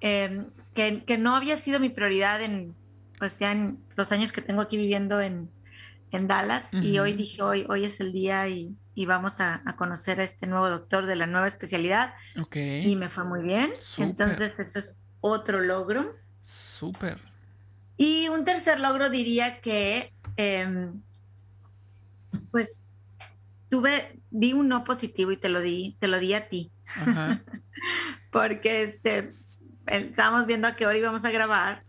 [0.00, 2.74] Eh, que, no había sido mi prioridad en,
[3.18, 5.50] pues ya en los años que tengo aquí viviendo en,
[6.12, 6.72] Dallas.
[6.72, 10.70] Y hoy dije, hoy, hoy es el día y, vamos a, conocer a este nuevo
[10.70, 12.14] doctor de la nueva especialidad.
[12.84, 13.72] Y me fue muy bien.
[13.98, 16.14] Entonces, eso es otro logro.
[16.44, 17.18] Súper.
[17.96, 21.00] Y un tercer logro diría que, em,
[22.50, 22.84] pues,
[23.70, 26.70] tuve, di un no positivo y te lo di, te lo di a ti.
[28.30, 29.32] Porque este,
[29.86, 31.84] estábamos viendo a qué hora íbamos a grabar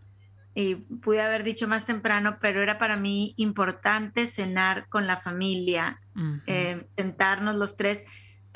[0.54, 6.00] y pude haber dicho más temprano, pero era para mí importante cenar con la familia,
[6.46, 8.04] eh, sentarnos los tres.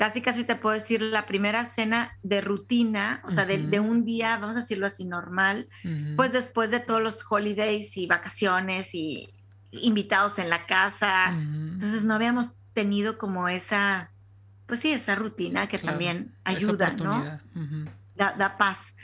[0.01, 4.35] Casi, casi te puedo decir la primera cena de rutina, o sea, de, un día,
[4.39, 5.69] vamos a decirlo así, normal,
[6.15, 9.29] pues después de todos los holidays y vacaciones y
[9.69, 11.29] invitados en la casa.
[11.29, 14.09] Entonces no habíamos tenido como esa,
[14.65, 17.23] pues sí, esa rutina que también ayuda, ¿no?
[18.15, 18.95] da, da, paz.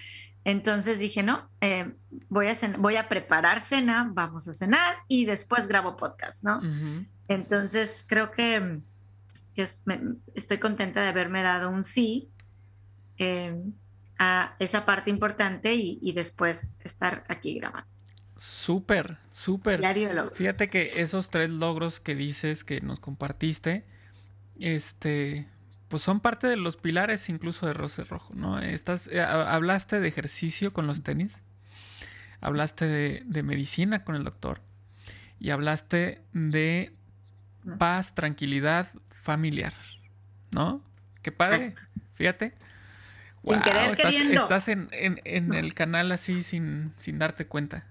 [0.46, 1.94] Entonces dije, no, eh,
[2.28, 6.60] voy, a voy a preparar cena, vamos a cenar y después grabo podcast, ¿no?
[7.28, 8.80] Entonces creo que,
[9.64, 12.30] estoy contenta de haberme dado un sí
[13.18, 13.56] eh,
[14.20, 17.90] a esa parte importante y, después estar aquí grabando.
[18.36, 19.82] Súper, súper.
[20.34, 23.86] Fíjate que esos tres logros que dices que nos compartiste,
[24.60, 25.48] este,
[25.88, 28.60] pues son parte de los pilares incluso de Roce Rojo, ¿no?
[28.60, 31.42] Estás, eh, hablaste de ejercicio con los tenis,
[32.42, 34.62] hablaste de, medicina con el doctor
[35.40, 36.94] y hablaste de
[37.78, 38.88] paz, tranquilidad
[39.28, 39.74] familiar,
[40.52, 40.82] ¿no?
[41.22, 41.76] Qué padre,
[42.14, 42.54] fíjate.
[43.44, 44.88] estás, en,
[45.26, 47.86] el canal así sin, sin darte cuenta.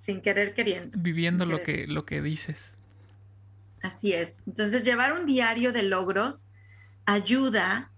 [0.00, 0.98] Sin querer queriendo.
[1.00, 2.78] Viviendo lo, Que, lo que dices.
[3.80, 4.42] Así es.
[4.48, 6.48] Entonces, llevar un diario de logros
[7.04, 7.92] ayuda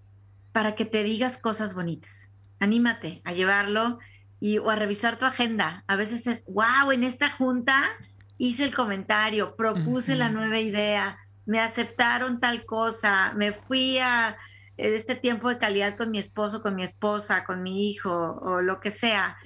[0.52, 2.34] para que te digas cosas bonitas.
[2.60, 3.98] Anímate a llevarlo
[4.40, 5.84] y, o a revisar tu agenda.
[5.86, 7.88] A veces es, wow, en esta junta
[8.36, 11.16] hice el comentario, propuse la nueva idea,
[11.48, 14.36] me aceptaron tal cosa, me fui a
[14.76, 18.80] este tiempo de calidad con mi esposo, con mi esposa, con mi hijo o lo
[18.80, 19.38] que sea.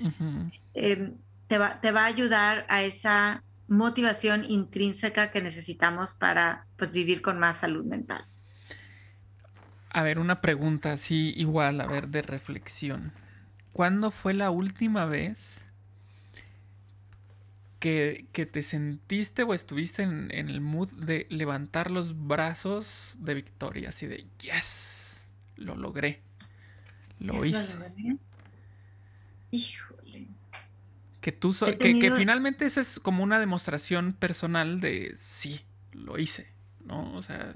[0.74, 1.14] Em,
[1.46, 7.22] te, va, te va a ayudar a esa motivación intrínseca que necesitamos para pues, vivir
[7.22, 8.26] con más salud mental.
[9.90, 13.12] A ver, una pregunta así igual, a ver, de reflexión.
[13.72, 15.68] ¿Cuándo fue la última vez
[17.82, 23.88] que, te sentiste o estuviste en, el mood de levantar los brazos de victoria?
[23.88, 26.22] Así de, yes, lo logré.
[27.18, 27.78] Lo hice.
[29.50, 30.28] Híjole.
[31.20, 35.60] Que tú que, que, finalmente esa es como una demostración personal de sí,
[35.92, 36.52] lo hice,
[36.84, 37.12] ¿no?
[37.14, 37.54] O sea,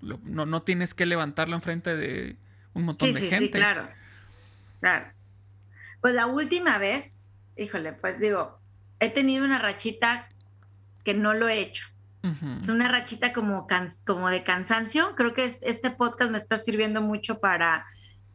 [0.00, 2.36] no, no tienes que levantarlo enfrente de
[2.72, 3.46] un montón de gente.
[3.46, 3.88] Sí, claro.
[4.80, 5.06] Claro.
[6.00, 7.24] Pues la última vez,
[7.56, 8.60] híjole, pues digo,
[9.00, 10.28] he tenido una rachita
[11.04, 11.86] que no lo he hecho.
[12.58, 13.66] Es una rachita como,
[14.06, 15.14] como de cansancio.
[15.14, 17.84] Creo que este podcast me está sirviendo mucho para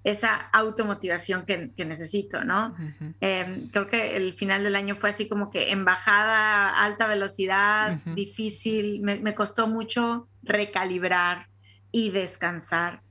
[0.04, 2.76] esa automotivación que, necesito, ¿no?
[3.20, 7.98] Em, creo que el final del año fue así como que en bajada, alta velocidad,
[8.14, 9.02] difícil.
[9.02, 11.50] Me, me, costó mucho recalibrar,
[11.92, 13.02] y descansar.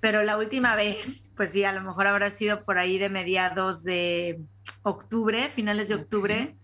[0.00, 3.82] Pero la última vez, pues sí, a lo mejor habrá sido por ahí de mediados
[3.82, 4.40] de
[4.82, 6.54] octubre, finales de octubre,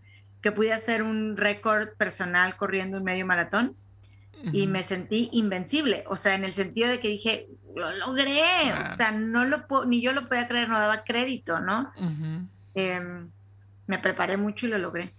[0.42, 3.76] que pude hacer un récord personal corriendo un medio maratón
[4.52, 8.96] y me sentí invencible, o sea, en el sentido de que dije, lo logré, o
[8.96, 11.92] sea, no lo ni yo lo podía creer, no daba crédito, ¿no?
[12.74, 13.30] Em,
[13.86, 15.14] me preparé mucho y lo logré.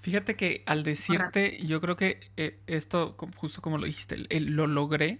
[0.00, 5.18] Fíjate que al decirte, yo creo que eh, esto, justo como lo dijiste, lo logré,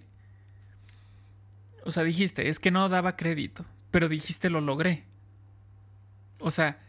[1.85, 5.05] o sea, dijiste, es que no daba crédito, pero dijiste lo logré.
[6.39, 6.81] O sea,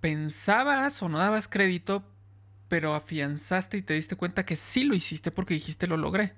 [0.00, 2.04] pensabas o no dabas crédito,
[2.68, 6.34] pero afianzaste y te diste cuenta que sí lo hiciste porque dijiste lo logré.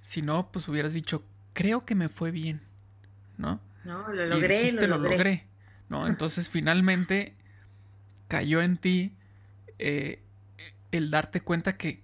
[0.00, 2.62] Si no, pues hubieras dicho, creo que me fue bien,
[3.36, 3.60] ¿no?
[3.84, 5.46] No, lo logré, lo, logré.
[5.88, 6.06] ¿no?
[6.06, 7.34] Entonces finalmente
[8.28, 9.14] cayó en ti
[9.78, 10.22] eh,
[10.90, 12.02] el darte cuenta que,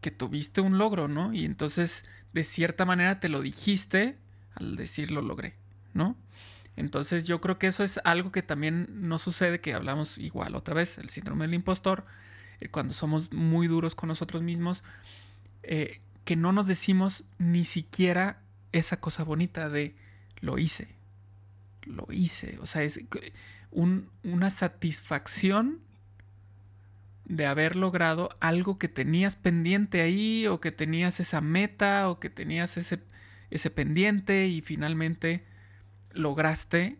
[0.00, 1.32] que tuviste un logro, ¿no?
[1.32, 4.18] Y entonces de cierta manera te lo dijiste
[4.54, 5.56] al decir lo logré,
[5.94, 6.16] ¿no?
[6.76, 10.74] Entonces yo creo que eso es algo que también no sucede, que hablamos igual otra
[10.74, 12.06] vez, el síndrome del impostor,
[12.60, 14.82] eh, cuando somos muy duros con nosotros mismos,
[15.62, 18.40] eh, que no nos decimos ni siquiera
[18.72, 19.94] esa cosa bonita de
[20.40, 20.96] lo hice,
[21.82, 23.00] lo hice, o sea, es
[23.70, 25.80] una satisfacción
[27.24, 32.30] de haber logrado algo que tenías pendiente ahí o que tenías esa meta o que
[32.30, 33.00] tenías ese,
[33.50, 35.44] ese pendiente y finalmente
[36.14, 36.98] lograste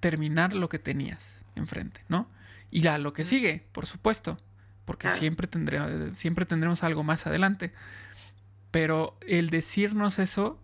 [0.00, 2.28] terminar lo que tenías enfrente, ¿no?
[2.70, 4.38] Y ya lo que sigue, por supuesto,
[4.84, 5.48] porque siempre,
[6.14, 7.72] siempre tendremos algo más adelante.
[8.70, 10.60] Pero el decirnos eso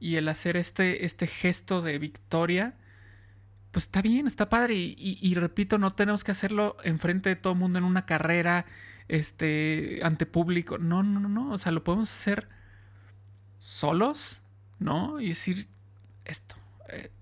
[0.00, 2.74] y el hacer este, este gesto de victoria,
[3.70, 4.74] pues está bien, está padre.
[4.74, 8.66] Y, repito, no tenemos que hacerlo enfrente de todo el mundo en una carrera,
[9.08, 10.78] este, ante público.
[10.78, 11.52] No, no, no, no.
[11.52, 12.48] O sea, lo podemos hacer
[13.58, 14.42] solos,
[14.78, 15.20] ¿no?
[15.20, 15.66] Y decir
[16.24, 16.56] esto,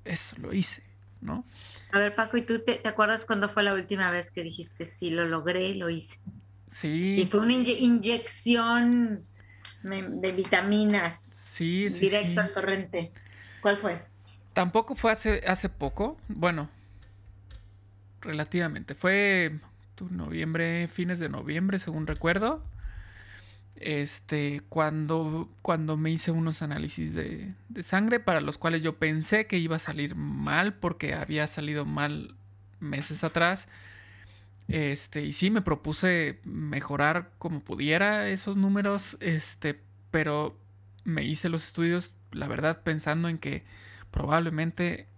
[0.05, 0.83] eso lo hice,
[1.21, 1.45] ¿no?
[1.93, 5.11] A ver, Paco, ¿y tú te, acuerdas cuándo fue la última vez que dijiste, sí,
[5.11, 6.19] lo logré, lo hice?
[6.71, 7.21] Sí.
[7.21, 9.25] Y fue una inyección
[9.83, 11.21] de vitaminas.
[11.21, 12.07] Sí, sí.
[12.07, 13.13] Directo al torrente.
[13.61, 14.03] ¿Cuál fue?
[14.55, 16.17] Tampoco fue hace, hace poco.
[16.27, 16.69] Bueno,
[18.21, 18.95] relativamente.
[18.95, 19.61] Fue
[20.11, 22.65] noviembre, fines de noviembre, según recuerdo
[23.85, 29.59] este, cuando, cuando me hice unos análisis de, sangre para los cuales yo pensé que
[29.59, 32.35] iba a salir mal porque había salido mal
[32.81, 33.69] meses atrás.
[34.69, 39.79] Este, y sí, me propuse mejorar como pudiera esos números, este,
[40.11, 40.59] pero
[41.05, 43.65] me hice los estudios, la verdad, pensando en que
[44.11, 45.09] probablemente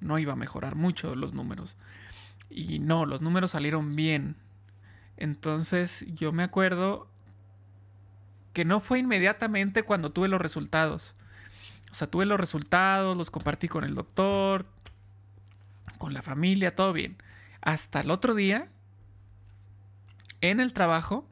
[0.00, 1.76] no iba a mejorar mucho los números.
[2.50, 4.34] Y no, los números salieron bien.
[5.16, 7.08] Entonces yo me acuerdo
[8.56, 11.14] que no fue inmediatamente cuando tuve los resultados.
[11.90, 14.64] O sea, tuve los resultados, los compartí con el doctor,
[15.98, 17.18] con la familia, todo bien.
[17.60, 18.68] Hasta el otro día,
[20.40, 21.28] en el trabajo,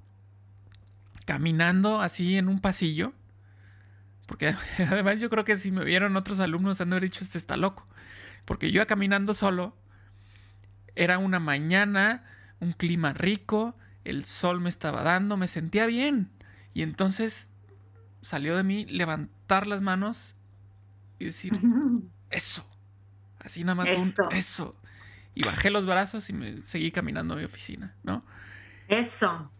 [1.24, 3.14] caminando así en un pasillo,
[4.26, 4.54] porque
[4.90, 7.56] además yo creo que si me vieron otros alumnos han de haber dicho, este está
[7.56, 7.88] loco.
[8.44, 9.74] Porque yo caminando solo,
[10.94, 12.26] era una mañana,
[12.60, 16.33] un clima rico, el sol me estaba dando, me sentía bien.
[16.74, 17.48] Y entonces
[18.20, 20.34] salió de mí levantar las manos
[21.18, 21.52] y decir,
[22.30, 22.68] eso.
[23.38, 24.76] Así nada más un eso.
[25.34, 28.24] Y bajé los brazos y me seguí caminando a mi oficina, ¿no?
[28.88, 29.50] Eso.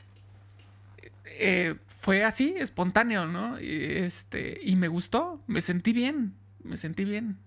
[1.25, 3.61] Eh, fue así, espontáneo, ¿no?
[3.61, 7.39] Y, este, y me gustó, me sentí bien, me sentí bien.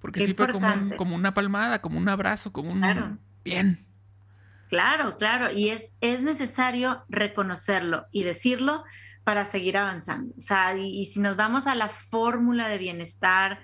[0.00, 3.18] Porque sí fue como, como, una palmada, como un abrazo, como un...
[3.42, 3.78] Bien.
[4.74, 8.82] Claro, claro, y es, es necesario reconocerlo y decirlo
[9.22, 10.34] para seguir avanzando.
[10.36, 13.60] O sea, y, si nos vamos a la fórmula de bienestar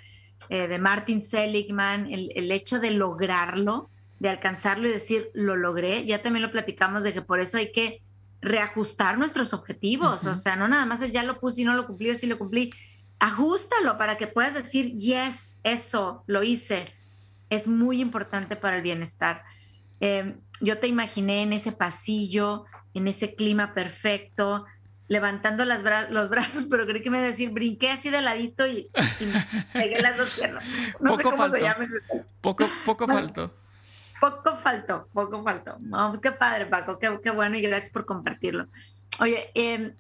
[0.51, 6.23] eh, de Martin Seligman, el, hecho de lograrlo, de alcanzarlo y decir, lo logré, ya
[6.23, 8.03] también lo platicamos de que por eso hay que
[8.41, 10.27] reajustar nuestros objetivos.
[10.27, 12.29] O sea, no nada más es ya lo puse y no lo cumplí o sí
[12.29, 12.71] lo cumplí.
[13.19, 16.95] Ajústalo para que puedas decir, yes, eso, lo hice.
[17.49, 19.43] Es muy importante para el bienestar.
[19.99, 24.67] Em, yo te imaginé en ese pasillo, en ese clima perfecto,
[25.09, 28.67] levantando las los brazos, pero creí que me iba a decir, brinqué así de ladito
[28.67, 28.89] y,
[29.73, 30.65] pegué las dos piernas.
[31.01, 31.87] No sé cómo se llama
[32.41, 33.53] Poco, poco faltó.
[34.21, 35.79] Poco faltó, poco faltó.
[36.23, 38.67] qué padre, Paco, qué, qué, bueno y gracias por compartirlo.
[39.19, 39.95] Oye, em,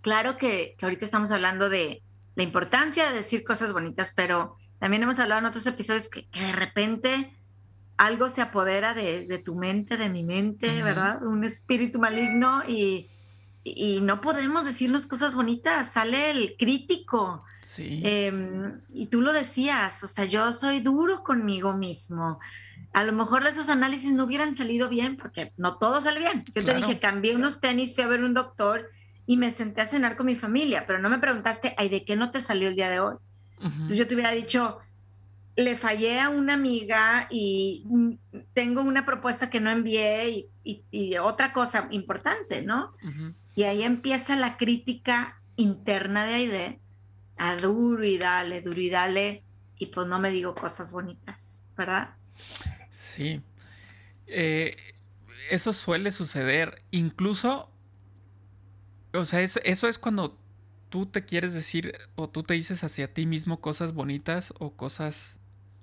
[0.00, 2.02] claro que, que, ahorita estamos hablando de
[2.34, 6.40] la importancia de decir cosas bonitas, pero también hemos hablado en otros episodios que, que
[6.40, 7.35] de repente
[7.96, 11.22] algo se apodera de, tu mente, de mi mente, ¿verdad?
[11.22, 13.08] Un espíritu maligno y,
[14.02, 17.44] no podemos decirnos cosas bonitas, sale el crítico.
[17.64, 18.00] Sí.
[18.04, 22.38] Em, y tú lo decías, o sea, yo soy duro conmigo mismo.
[22.92, 26.44] A lo mejor esos análisis no hubieran salido bien porque no todo sale bien.
[26.54, 28.88] Yo te dije, cambié unos tenis, fui a ver un doctor
[29.26, 32.14] y me senté a cenar con mi familia, pero no me preguntaste, ay, ¿de qué
[32.14, 33.16] no te salió el día de hoy?
[33.60, 34.78] Entonces yo te hubiera dicho,
[35.56, 37.86] le fallé a una amiga y
[38.52, 42.94] tengo una propuesta que no envié y, otra cosa importante, ¿no?
[43.54, 46.80] Y ahí empieza la crítica interna de Aide
[47.38, 49.42] a duro y dale, duro y dale,
[49.78, 52.10] y pues no me digo cosas bonitas, ¿verdad?
[52.90, 53.40] Sí.
[54.26, 54.76] Eh,
[55.50, 56.82] eso suele suceder.
[56.90, 57.70] Incluso,
[59.14, 60.38] o sea, eso, eso es cuando
[60.90, 65.40] tú te quieres decir o tú te dices hacia ti mismo cosas bonitas o cosas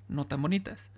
[0.08, 0.90] no tan bonitas.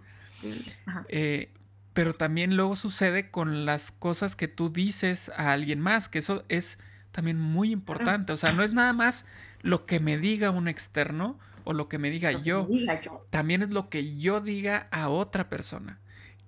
[1.08, 1.52] Eh,
[1.94, 6.44] pero también luego sucede con las cosas que tú dices a alguien más, que eso
[6.50, 6.80] es
[7.12, 8.34] también muy importante.
[8.34, 9.26] O sea, no es nada más
[9.62, 12.68] lo que me diga un externo o lo que me diga, yo.
[13.30, 16.00] También es lo que yo diga a otra persona.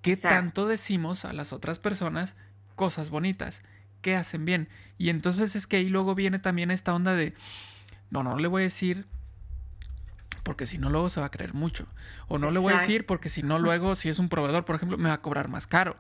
[0.02, 2.36] ¿Qué tanto decimos a las otras personas
[2.76, 3.62] cosas bonitas?
[4.02, 4.70] ¿Qué hacen bien?
[4.98, 7.34] Y entonces es que ahí luego viene también esta onda de,
[8.10, 9.06] no, no le voy a decir
[10.48, 11.88] porque si no luego se va a creer mucho.
[12.30, 14.78] O no le voy a decir porque si no luego, si es un proveedor, por
[14.78, 15.98] ejemplo, me va a cobrar más caro.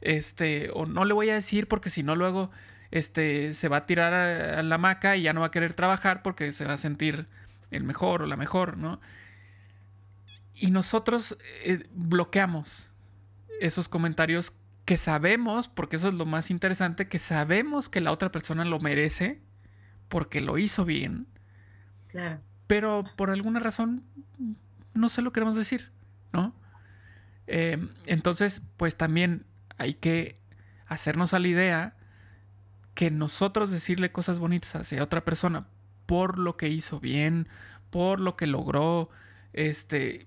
[0.00, 2.52] Este, o no le voy a decir porque si no luego
[2.92, 6.22] este, se va a tirar a, la hamaca y ya no va a querer trabajar
[6.22, 7.26] porque se va a sentir
[7.72, 9.00] el mejor o la mejor, ¿no?
[10.54, 12.90] Y nosotros eh, bloqueamos
[13.60, 14.52] esos comentarios
[14.84, 18.78] que sabemos, porque eso es lo más interesante, que sabemos que la otra persona lo
[18.78, 19.40] merece
[20.06, 21.26] porque lo hizo bien.
[22.06, 22.42] Claro.
[22.68, 24.04] Pero por alguna razón
[24.94, 25.90] no se lo queremos decir,
[26.32, 26.54] ¿no?
[27.48, 29.44] Em, entonces, pues también
[29.78, 30.36] hay que
[30.86, 31.96] hacernos a la idea
[32.94, 35.66] que nosotros decirle cosas bonitas hacia otra persona
[36.06, 37.48] por lo que hizo bien,
[37.90, 39.08] por lo que logró,
[39.52, 40.26] este,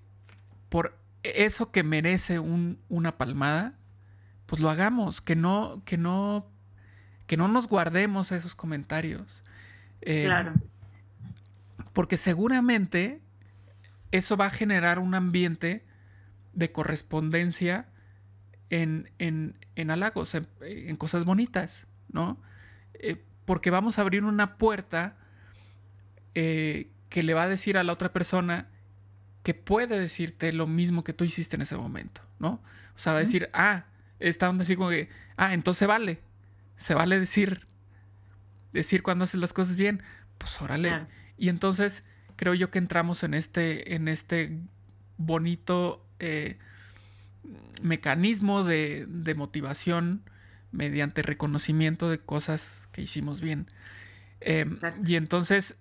[0.68, 3.74] por eso que merece una palmada,
[4.46, 6.46] pues lo hagamos, que no, que no,
[7.26, 9.42] que no nos guardemos esos comentarios.
[10.00, 10.54] Eh, claro.
[11.92, 13.20] Porque seguramente
[14.10, 15.84] eso va a generar un ambiente
[16.52, 17.88] de correspondencia
[18.70, 22.40] en, en, en halagos, en, cosas bonitas, ¿no?
[22.94, 25.16] Eh, porque vamos a abrir una puerta
[26.34, 28.68] eh, que le va a decir a la otra persona
[29.42, 32.62] que puede decirte lo mismo que tú hiciste en ese momento, ¿no?
[32.94, 33.86] O sea, va a decir, ah,
[34.20, 36.20] está donde decir como que, ah, entonces vale,
[36.76, 37.66] se vale decir,
[38.72, 40.02] decir cuando haces las cosas bien,
[40.38, 41.06] pues órale.
[41.42, 42.04] Y entonces
[42.36, 44.60] creo yo que entramos en este, en este
[45.16, 46.56] bonito eh,
[47.82, 50.22] mecanismo de, de, motivación
[50.70, 53.66] mediante reconocimiento de cosas que hicimos bien.
[54.40, 55.78] Em, y entonces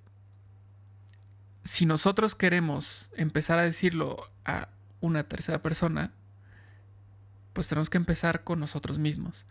[1.64, 4.68] si nosotros queremos empezar a decirlo a
[5.00, 6.12] una tercera persona,
[7.54, 9.46] pues tenemos que empezar con nosotros mismos.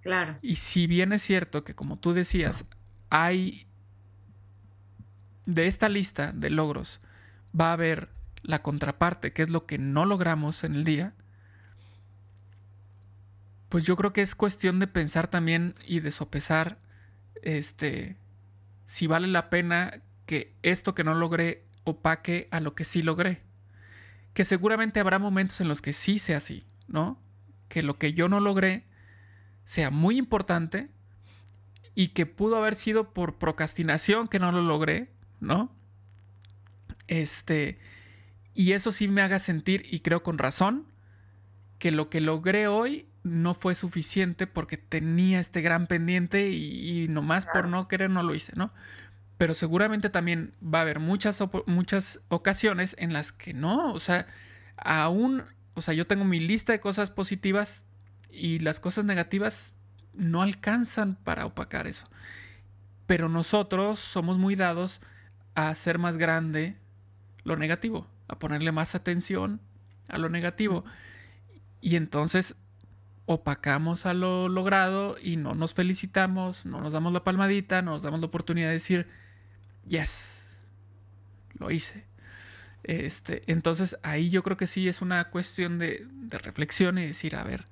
[0.00, 0.38] Claro.
[0.40, 2.64] Y si bien es cierto que, como tú decías,
[3.10, 3.66] hay
[5.46, 7.00] de esta lista de logros,
[7.58, 8.08] va a haber
[8.42, 11.14] la contraparte, que es lo que no logramos en el día,
[13.68, 16.78] pues yo creo que es cuestión de pensar también y de sopesar
[17.40, 18.16] este
[18.84, 23.40] si vale la pena que esto que no logré opaque a lo que sí logré.
[24.34, 27.18] Que seguramente habrá momentos en los que sí sea así, ¿no?
[27.68, 28.84] Que lo que yo no logré
[29.64, 30.90] sea muy importante
[31.94, 35.10] y que pudo haber sido por procrastinación que no lo logré,
[35.42, 35.74] ¿no?
[37.08, 37.78] Este,
[38.54, 40.86] y eso sí me haga sentir, y creo con razón,
[41.78, 47.08] que lo que logré hoy no fue suficiente porque tenía este gran pendiente y, y
[47.08, 48.72] nomás por no querer no lo hice, ¿no?
[49.42, 54.28] pero seguramente también va a haber muchas, muchas ocasiones en las que no, o sea,
[54.76, 55.42] aún,
[55.74, 57.84] o sea, yo tengo mi lista de cosas positivas
[58.30, 59.72] y las cosas negativas
[60.14, 62.08] no alcanzan para opacar eso.
[63.06, 65.00] Pero nosotros somos muy dados
[65.54, 66.76] a hacer más grande
[67.44, 69.60] lo negativo, a ponerle más atención
[70.08, 70.84] a lo negativo.
[71.80, 72.54] Y entonces
[73.26, 78.02] opacamos a lo logrado y no nos felicitamos, no nos damos la palmadita, no nos
[78.02, 79.06] damos la oportunidad de decir,
[79.84, 80.58] yes,
[81.54, 82.04] lo hice.
[82.84, 87.36] Este, entonces ahí yo creo que sí es una cuestión de, de reflexión y decir,
[87.36, 87.64] a ver,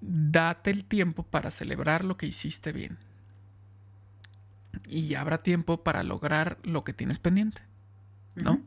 [0.00, 2.98] date el tiempo para celebrar lo que hiciste bien.
[4.86, 7.62] Y habrá tiempo para lograr lo que tienes pendiente,
[8.34, 8.60] ¿no?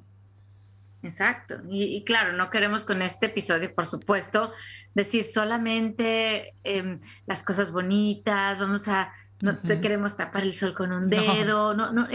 [1.03, 1.61] Exacto.
[1.69, 4.51] Y, claro, no queremos con este episodio, por supuesto,
[4.95, 10.91] decir solamente em, las cosas bonitas, vamos a no te queremos tapar el sol con
[10.91, 12.07] un dedo, no, no,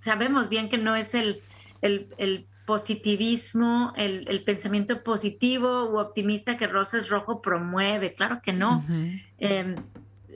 [0.00, 1.40] sabemos bien que no es el,
[1.82, 8.84] el, positivismo, el, pensamiento positivo u optimista que Rosas Rojo promueve, claro que no.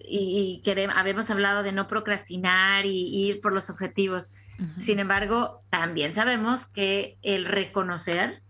[0.05, 4.33] Y, queremos, habíamos hablado de no procrastinar y, ir por los objetivos.
[4.79, 8.43] Sin embargo, también sabemos que el reconocer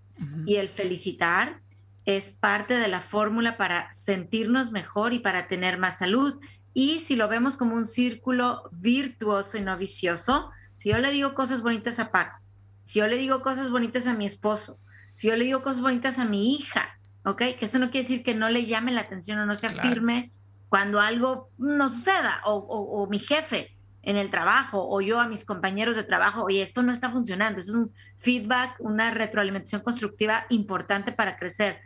[0.44, 1.60] y el felicitar
[2.04, 6.38] es parte de la fórmula para sentirnos mejor y para tener más salud.
[6.74, 11.34] Y si lo vemos como un círculo virtuoso y no vicioso, si yo le digo
[11.34, 12.38] cosas bonitas a Paco,
[12.84, 14.78] si yo le digo cosas bonitas a mi esposo,
[15.14, 17.38] si yo le digo cosas bonitas a mi hija, ¿ok?
[17.58, 20.32] Que eso no quiere decir que no le llame la atención o no se afirme
[20.72, 25.96] cuando algo no suceda, o, mi jefe en el trabajo, o yo a mis compañeros
[25.96, 31.36] de trabajo, oye, esto no está funcionando, es un feedback, una retroalimentación constructiva importante para
[31.36, 31.80] crecer.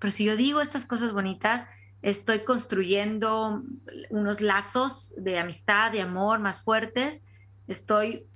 [0.00, 1.68] Pero si yo digo estas cosas bonitas,
[2.02, 3.62] estoy construyendo
[4.10, 7.28] unos lazos de amistad, de amor más fuertes,
[7.68, 8.26] estoy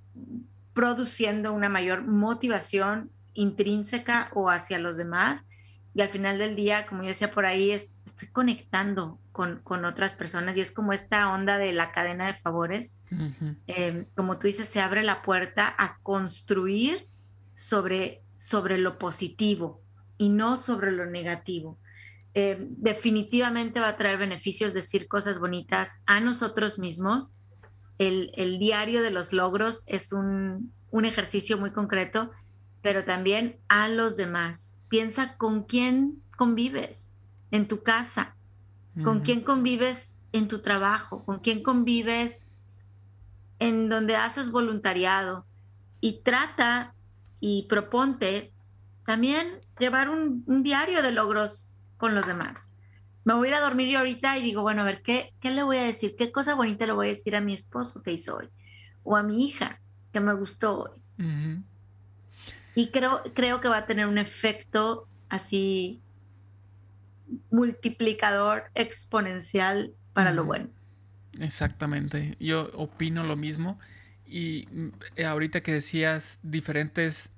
[0.72, 5.44] produciendo una mayor motivación intrínseca o hacia los demás.
[5.96, 7.72] Y al final del día, como yo decía por ahí,
[8.06, 13.00] estoy conectando con, otras personas y es como esta onda de la cadena de favores.
[13.66, 17.08] Em, como tú dices, se abre la puerta a construir
[17.54, 19.82] sobre, sobre lo positivo
[20.18, 21.78] y no sobre lo negativo.
[22.32, 27.36] Em, definitivamente va a traer beneficios decir cosas bonitas a nosotros mismos.
[27.98, 32.30] El, el diario de los logros es un, un ejercicio muy concreto,
[32.82, 34.78] pero también a los demás.
[34.88, 37.15] Piensa con quién convives
[37.50, 38.36] en tu casa,
[39.04, 42.50] con quién convives en tu trabajo, con quién convives
[43.58, 45.44] en donde haces voluntariado
[46.00, 46.94] y trata
[47.40, 48.52] y proponte
[49.04, 52.72] también llevar un, diario de logros con los demás.
[53.24, 55.50] Me voy a ir a dormir yo ahorita y digo, bueno, a ver, ¿qué, ¿qué
[55.50, 56.14] le voy a decir?
[56.16, 58.48] ¿Qué cosa bonita le voy a decir a mi esposo que hizo hoy?
[59.02, 59.80] O a mi hija
[60.12, 60.90] que me gustó hoy.
[62.74, 66.02] Y creo, creo que va a tener un efecto así
[67.50, 70.68] multiplicador exponencial para lo bueno.
[71.40, 73.78] Exactamente, yo opino lo mismo.
[74.24, 77.30] Y mm, ahorita que decías diferentes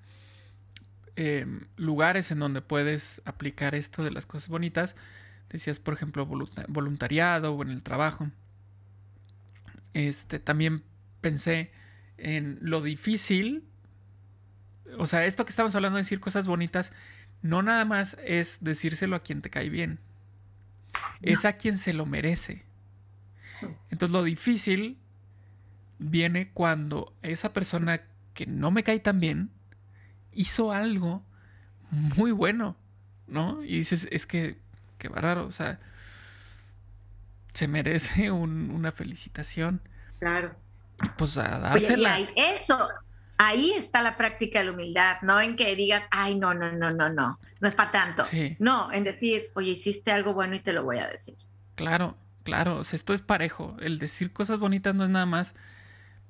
[1.16, 4.97] em, lugares en donde puedes aplicar esto de las cosas bonitas,
[5.51, 6.26] decías por ejemplo
[6.68, 8.30] voluntariado o en el trabajo.
[9.95, 10.84] Este, también
[11.20, 11.72] pensé
[12.16, 13.64] en lo difícil.
[14.99, 16.93] O sea, esto que estamos hablando de decir cosas bonitas,
[17.43, 19.99] no nada más es decírselo a quien te cae bien.
[21.22, 22.64] Es a quien se lo merece.
[23.91, 24.99] Entonces lo difícil
[25.99, 28.03] viene cuando esa persona
[28.34, 29.51] que no me cae tan bien
[30.32, 31.24] hizo algo
[31.91, 32.76] muy bueno,
[33.26, 33.62] ¿no?
[33.64, 34.59] Y dices, es que,
[34.99, 35.80] qué raro, o sea,
[37.53, 39.80] se merece una felicitación.
[40.20, 40.55] Claro.
[41.16, 42.18] Pues a dársela.
[42.36, 42.78] eso,
[43.39, 46.91] ahí está la práctica de la humildad, no en que digas, ay, no, no, no,
[46.91, 48.24] no, no, no es para tanto.
[48.59, 51.36] No, en decir, oye, hiciste algo bueno y te lo voy a decir.
[51.76, 53.76] Claro, claro, esto es parejo.
[53.80, 55.55] El decir cosas bonitas no es nada más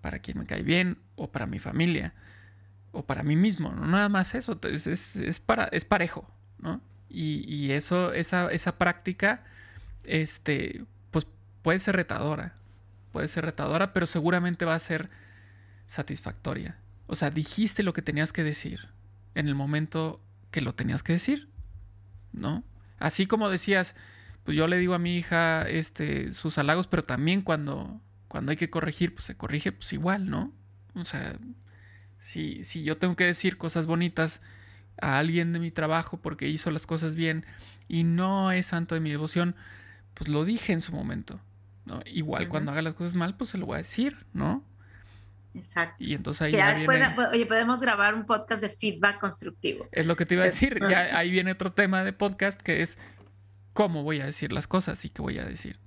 [0.03, 2.15] para quien me cae bien o para mi familia
[2.93, 6.29] o para mí mismo, no nada más eso, es, para, es parejo,
[6.59, 6.81] ¿no?
[7.09, 9.45] Y, y, eso, esa, esa práctica,
[10.05, 11.27] este, pues
[11.63, 12.55] puede ser retadora,
[13.13, 15.11] puede ser retadora, pero seguramente va a ser
[15.87, 16.77] satisfactoria.
[17.09, 18.89] O sea, dijiste lo que tenías que decir
[19.35, 21.49] en el momento que lo tenías que decir,
[22.33, 22.63] ¿no?
[22.99, 23.97] Así como decías,
[24.45, 28.57] pues yo le digo a mi hija este, sus halagos, pero también cuando, cuando hay
[28.57, 30.53] que corregir, pues se corrige, pues igual, ¿no?
[30.95, 31.39] O sea,
[32.19, 34.43] si, si yo tengo que decir cosas bonitas
[35.01, 37.47] a alguien de mi trabajo porque hizo las cosas bien
[37.89, 39.57] y no es santo de mi devoción,
[40.13, 41.41] pues lo dije en su momento.
[41.87, 42.01] ¿no?
[42.05, 44.63] Igual cuando haga las cosas mal, pues se lo voy a decir, ¿no?
[45.59, 45.97] Exacto.
[45.99, 47.01] Y entonces ahí ya, después,
[47.33, 49.89] oye, podemos grabar un podcast de feedback constructivo.
[49.93, 50.79] Es lo que te iba a decir.
[50.89, 52.99] ya ahí viene otro tema de podcast que es
[53.73, 55.79] cómo voy a decir las cosas y qué voy a decir.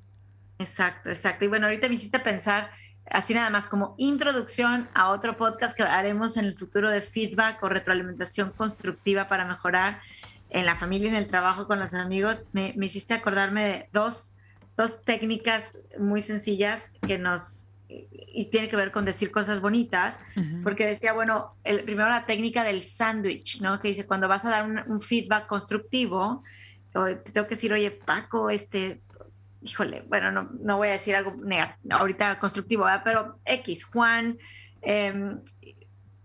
[0.60, 1.46] Exacto, exacto.
[1.46, 2.72] Y bueno, ahorita me hiciste pensar
[3.10, 7.62] así nada más como introducción a otro podcast que haremos en el futuro de feedback
[7.64, 10.02] o retroalimentación constructiva para mejorar
[10.50, 12.48] en la familia y en el trabajo con los amigos.
[12.54, 14.36] Me, me hiciste acordarme de dos
[14.78, 17.68] dos técnicas muy sencillas que nos
[18.34, 20.20] y tiene que ver con decir cosas bonitas,
[20.64, 23.80] porque decía, bueno, el, primero la técnica del sándwich, ¿no?
[23.80, 26.44] Que dice, cuando vas a dar un, feedback constructivo,
[26.94, 29.02] te tengo que decir, oye, Paco, este,
[29.62, 31.36] híjole, bueno, no, no voy a decir algo
[31.90, 34.38] ahorita constructivo, pero X, Juan,
[34.82, 35.40] em,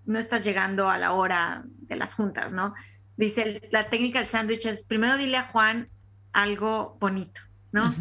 [0.04, 2.74] no estás llegando a la hora de las juntas, ¿no?
[3.16, 5.88] Dice, la técnica del sándwich es, primero dile a Juan
[6.32, 7.40] algo bonito,
[7.72, 7.94] ¿no?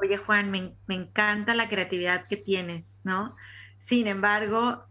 [0.00, 3.36] Oye Juan, me, encanta la creatividad que tienes, ¿no?
[3.78, 4.84] Sin embargo,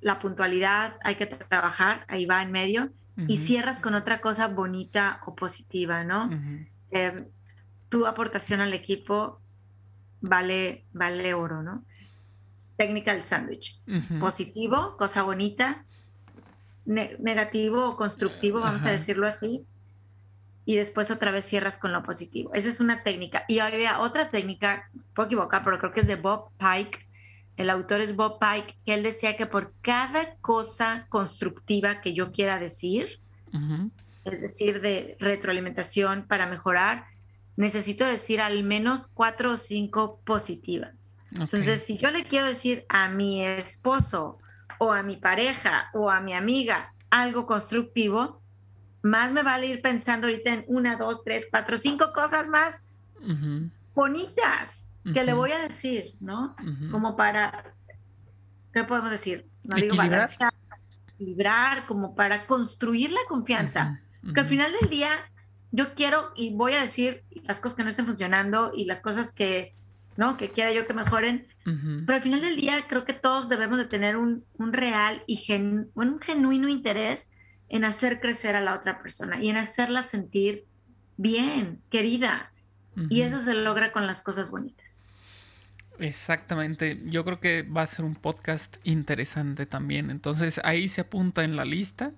[0.00, 2.90] la puntualidad hay que trabajar, ahí va en medio,
[3.26, 6.30] y cierras con otra cosa bonita o positiva, ¿no?
[6.90, 7.26] Em,
[7.90, 9.40] tu aportación al equipo
[10.22, 11.84] vale, vale oro, ¿no?
[12.76, 13.78] Técnica del sándwich.
[14.18, 15.84] Positivo, cosa bonita,
[16.86, 19.66] negativo o constructivo, vamos a decirlo así,
[20.64, 22.52] y después otra vez cierras con lo positivo.
[22.54, 23.44] Esa es una técnica.
[23.48, 27.06] Y había otra técnica, puedo equivocar, pero creo que es de Bob Pike.
[27.56, 32.32] El autor es Bob Pike, que él decía que por cada cosa constructiva que yo
[32.32, 33.20] quiera decir,
[34.24, 37.04] es decir, de retroalimentación para mejorar,
[37.56, 41.16] necesito decir al menos cuatro o cinco positivas.
[41.38, 44.38] Entonces, si yo le quiero decir a mi esposo
[44.78, 48.39] o a mi pareja o a mi amiga algo constructivo,
[49.02, 52.82] más me vale ir pensando ahorita en una, dos, tres, cuatro, cinco cosas más
[53.94, 56.54] bonitas que le voy a decir, ¿no?
[56.90, 57.74] Como para,
[58.72, 59.46] ¿qué podemos decir?
[59.64, 60.52] No digo balancear,
[61.14, 64.00] equilibrar, como para construir la confianza.
[64.34, 65.10] Que al final del día
[65.70, 69.32] yo quiero y voy a decir las cosas que no estén funcionando y las cosas
[69.32, 69.74] que,
[70.16, 70.36] ¿no?
[70.36, 71.46] Que quiera yo que mejoren.
[71.64, 75.40] Pero al final del día creo que todos debemos de tener un, real y
[75.94, 77.30] un genuino interés
[77.70, 80.66] en hacer crecer a la otra persona y en hacerla sentir
[81.16, 82.52] bien, querida.
[83.08, 85.06] Y eso se logra con las cosas bonitas.
[85.98, 90.10] Exactamente, yo creo que va a ser un podcast interesante también.
[90.10, 92.12] Entonces ahí se apunta en la lista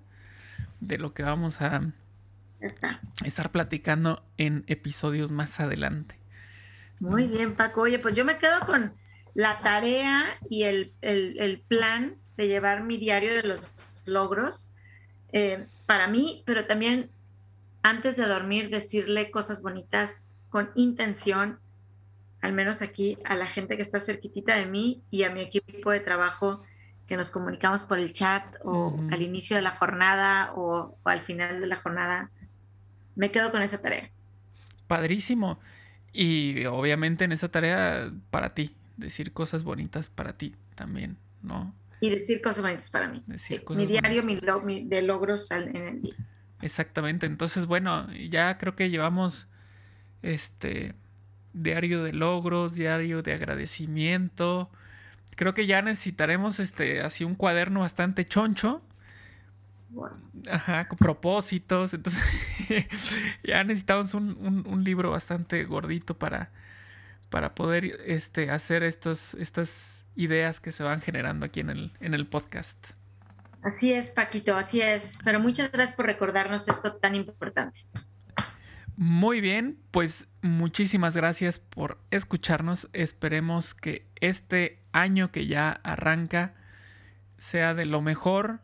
[0.81, 1.91] de lo que vamos a
[3.23, 6.17] estar platicando en episodios más adelante.
[6.99, 7.81] Muy bien, Paco.
[7.81, 8.93] Oye, pues yo me quedo con
[9.33, 10.93] la tarea y el,
[11.67, 13.71] plan de llevar mi diario de los
[14.05, 14.72] logros
[15.33, 17.09] eh, para mí, pero también
[17.81, 21.59] antes de dormir decirle cosas bonitas con intención,
[22.41, 25.91] al menos aquí a la gente que está cerquitita de mí y a mi equipo
[25.91, 26.61] de trabajo
[27.07, 31.59] que nos comunicamos por el chat o al inicio de la jornada o, al final
[31.59, 32.29] de la jornada.
[33.15, 34.09] Me quedo con esa tarea.
[34.87, 35.59] Padrísimo.
[36.13, 41.73] Y obviamente en esa tarea para ti, decir cosas bonitas para ti también, ¿no?
[42.03, 43.23] Y decir cosas bonitas para mí.
[43.69, 46.15] mi diario mi, de logros en el día.
[46.61, 47.25] Exactamente.
[47.25, 49.47] Entonces, bueno, ya creo que llevamos
[50.21, 50.95] este
[51.53, 54.69] diario de logros, diario de agradecimiento,
[55.35, 58.81] creo que ya necesitaremos este así un cuaderno bastante choncho.
[60.49, 61.93] Ajá, con propósitos.
[61.93, 62.21] Entonces,
[63.43, 66.51] ya necesitamos un, libro bastante gordito para,
[67.33, 72.13] para poder este, hacer estos, estas ideas que se van generando aquí en el, en
[72.13, 72.91] el podcast.
[73.63, 75.17] Así es, Paquito, así es.
[75.25, 77.87] Pero muchas gracias por recordarnos esto tan importante.
[78.97, 82.87] Muy bien, pues muchísimas gracias por escucharnos.
[82.93, 86.53] Esperemos que este año que ya arranca
[87.39, 88.59] sea de lo mejor,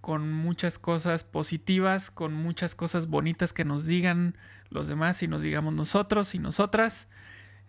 [0.00, 4.36] con muchas cosas positivas, con muchas cosas bonitas que nos digan
[4.68, 7.08] los demás y nos digamos nosotros y nosotras.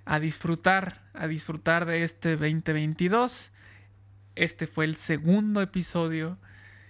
[0.10, 3.52] A disfrutar, a disfrutar de este 2022.
[4.34, 6.40] Este fue el segundo episodio,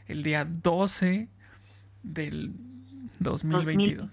[0.08, 1.28] el día 12
[2.02, 2.54] del
[3.20, 4.10] 2022.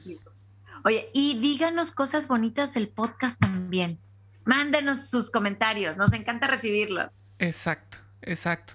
[0.85, 4.01] Oye, y díganos cosas bonitas del podcast también.
[4.45, 7.23] Mándenos sus comentarios, nos encanta recibirlos.
[7.39, 8.75] Exacto, exacto.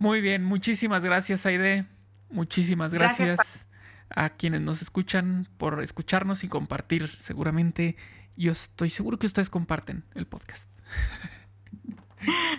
[0.00, 1.86] Muy bien, muchísimas gracias, Aide.
[2.30, 3.68] Muchísimas gracias,
[4.10, 7.08] a quienes nos escuchan por escucharnos y compartir.
[7.18, 7.96] Seguramente,
[8.38, 10.70] yo estoy seguro que ustedes comparten el podcast.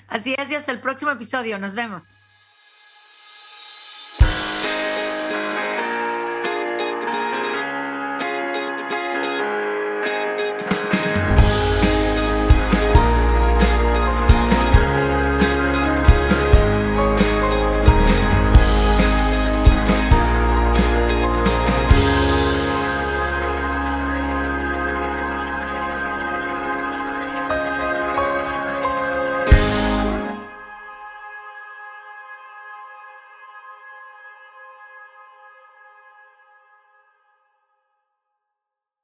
[0.07, 1.57] Así es, y hasta el próximo episodio.
[1.57, 2.03] Nos vemos.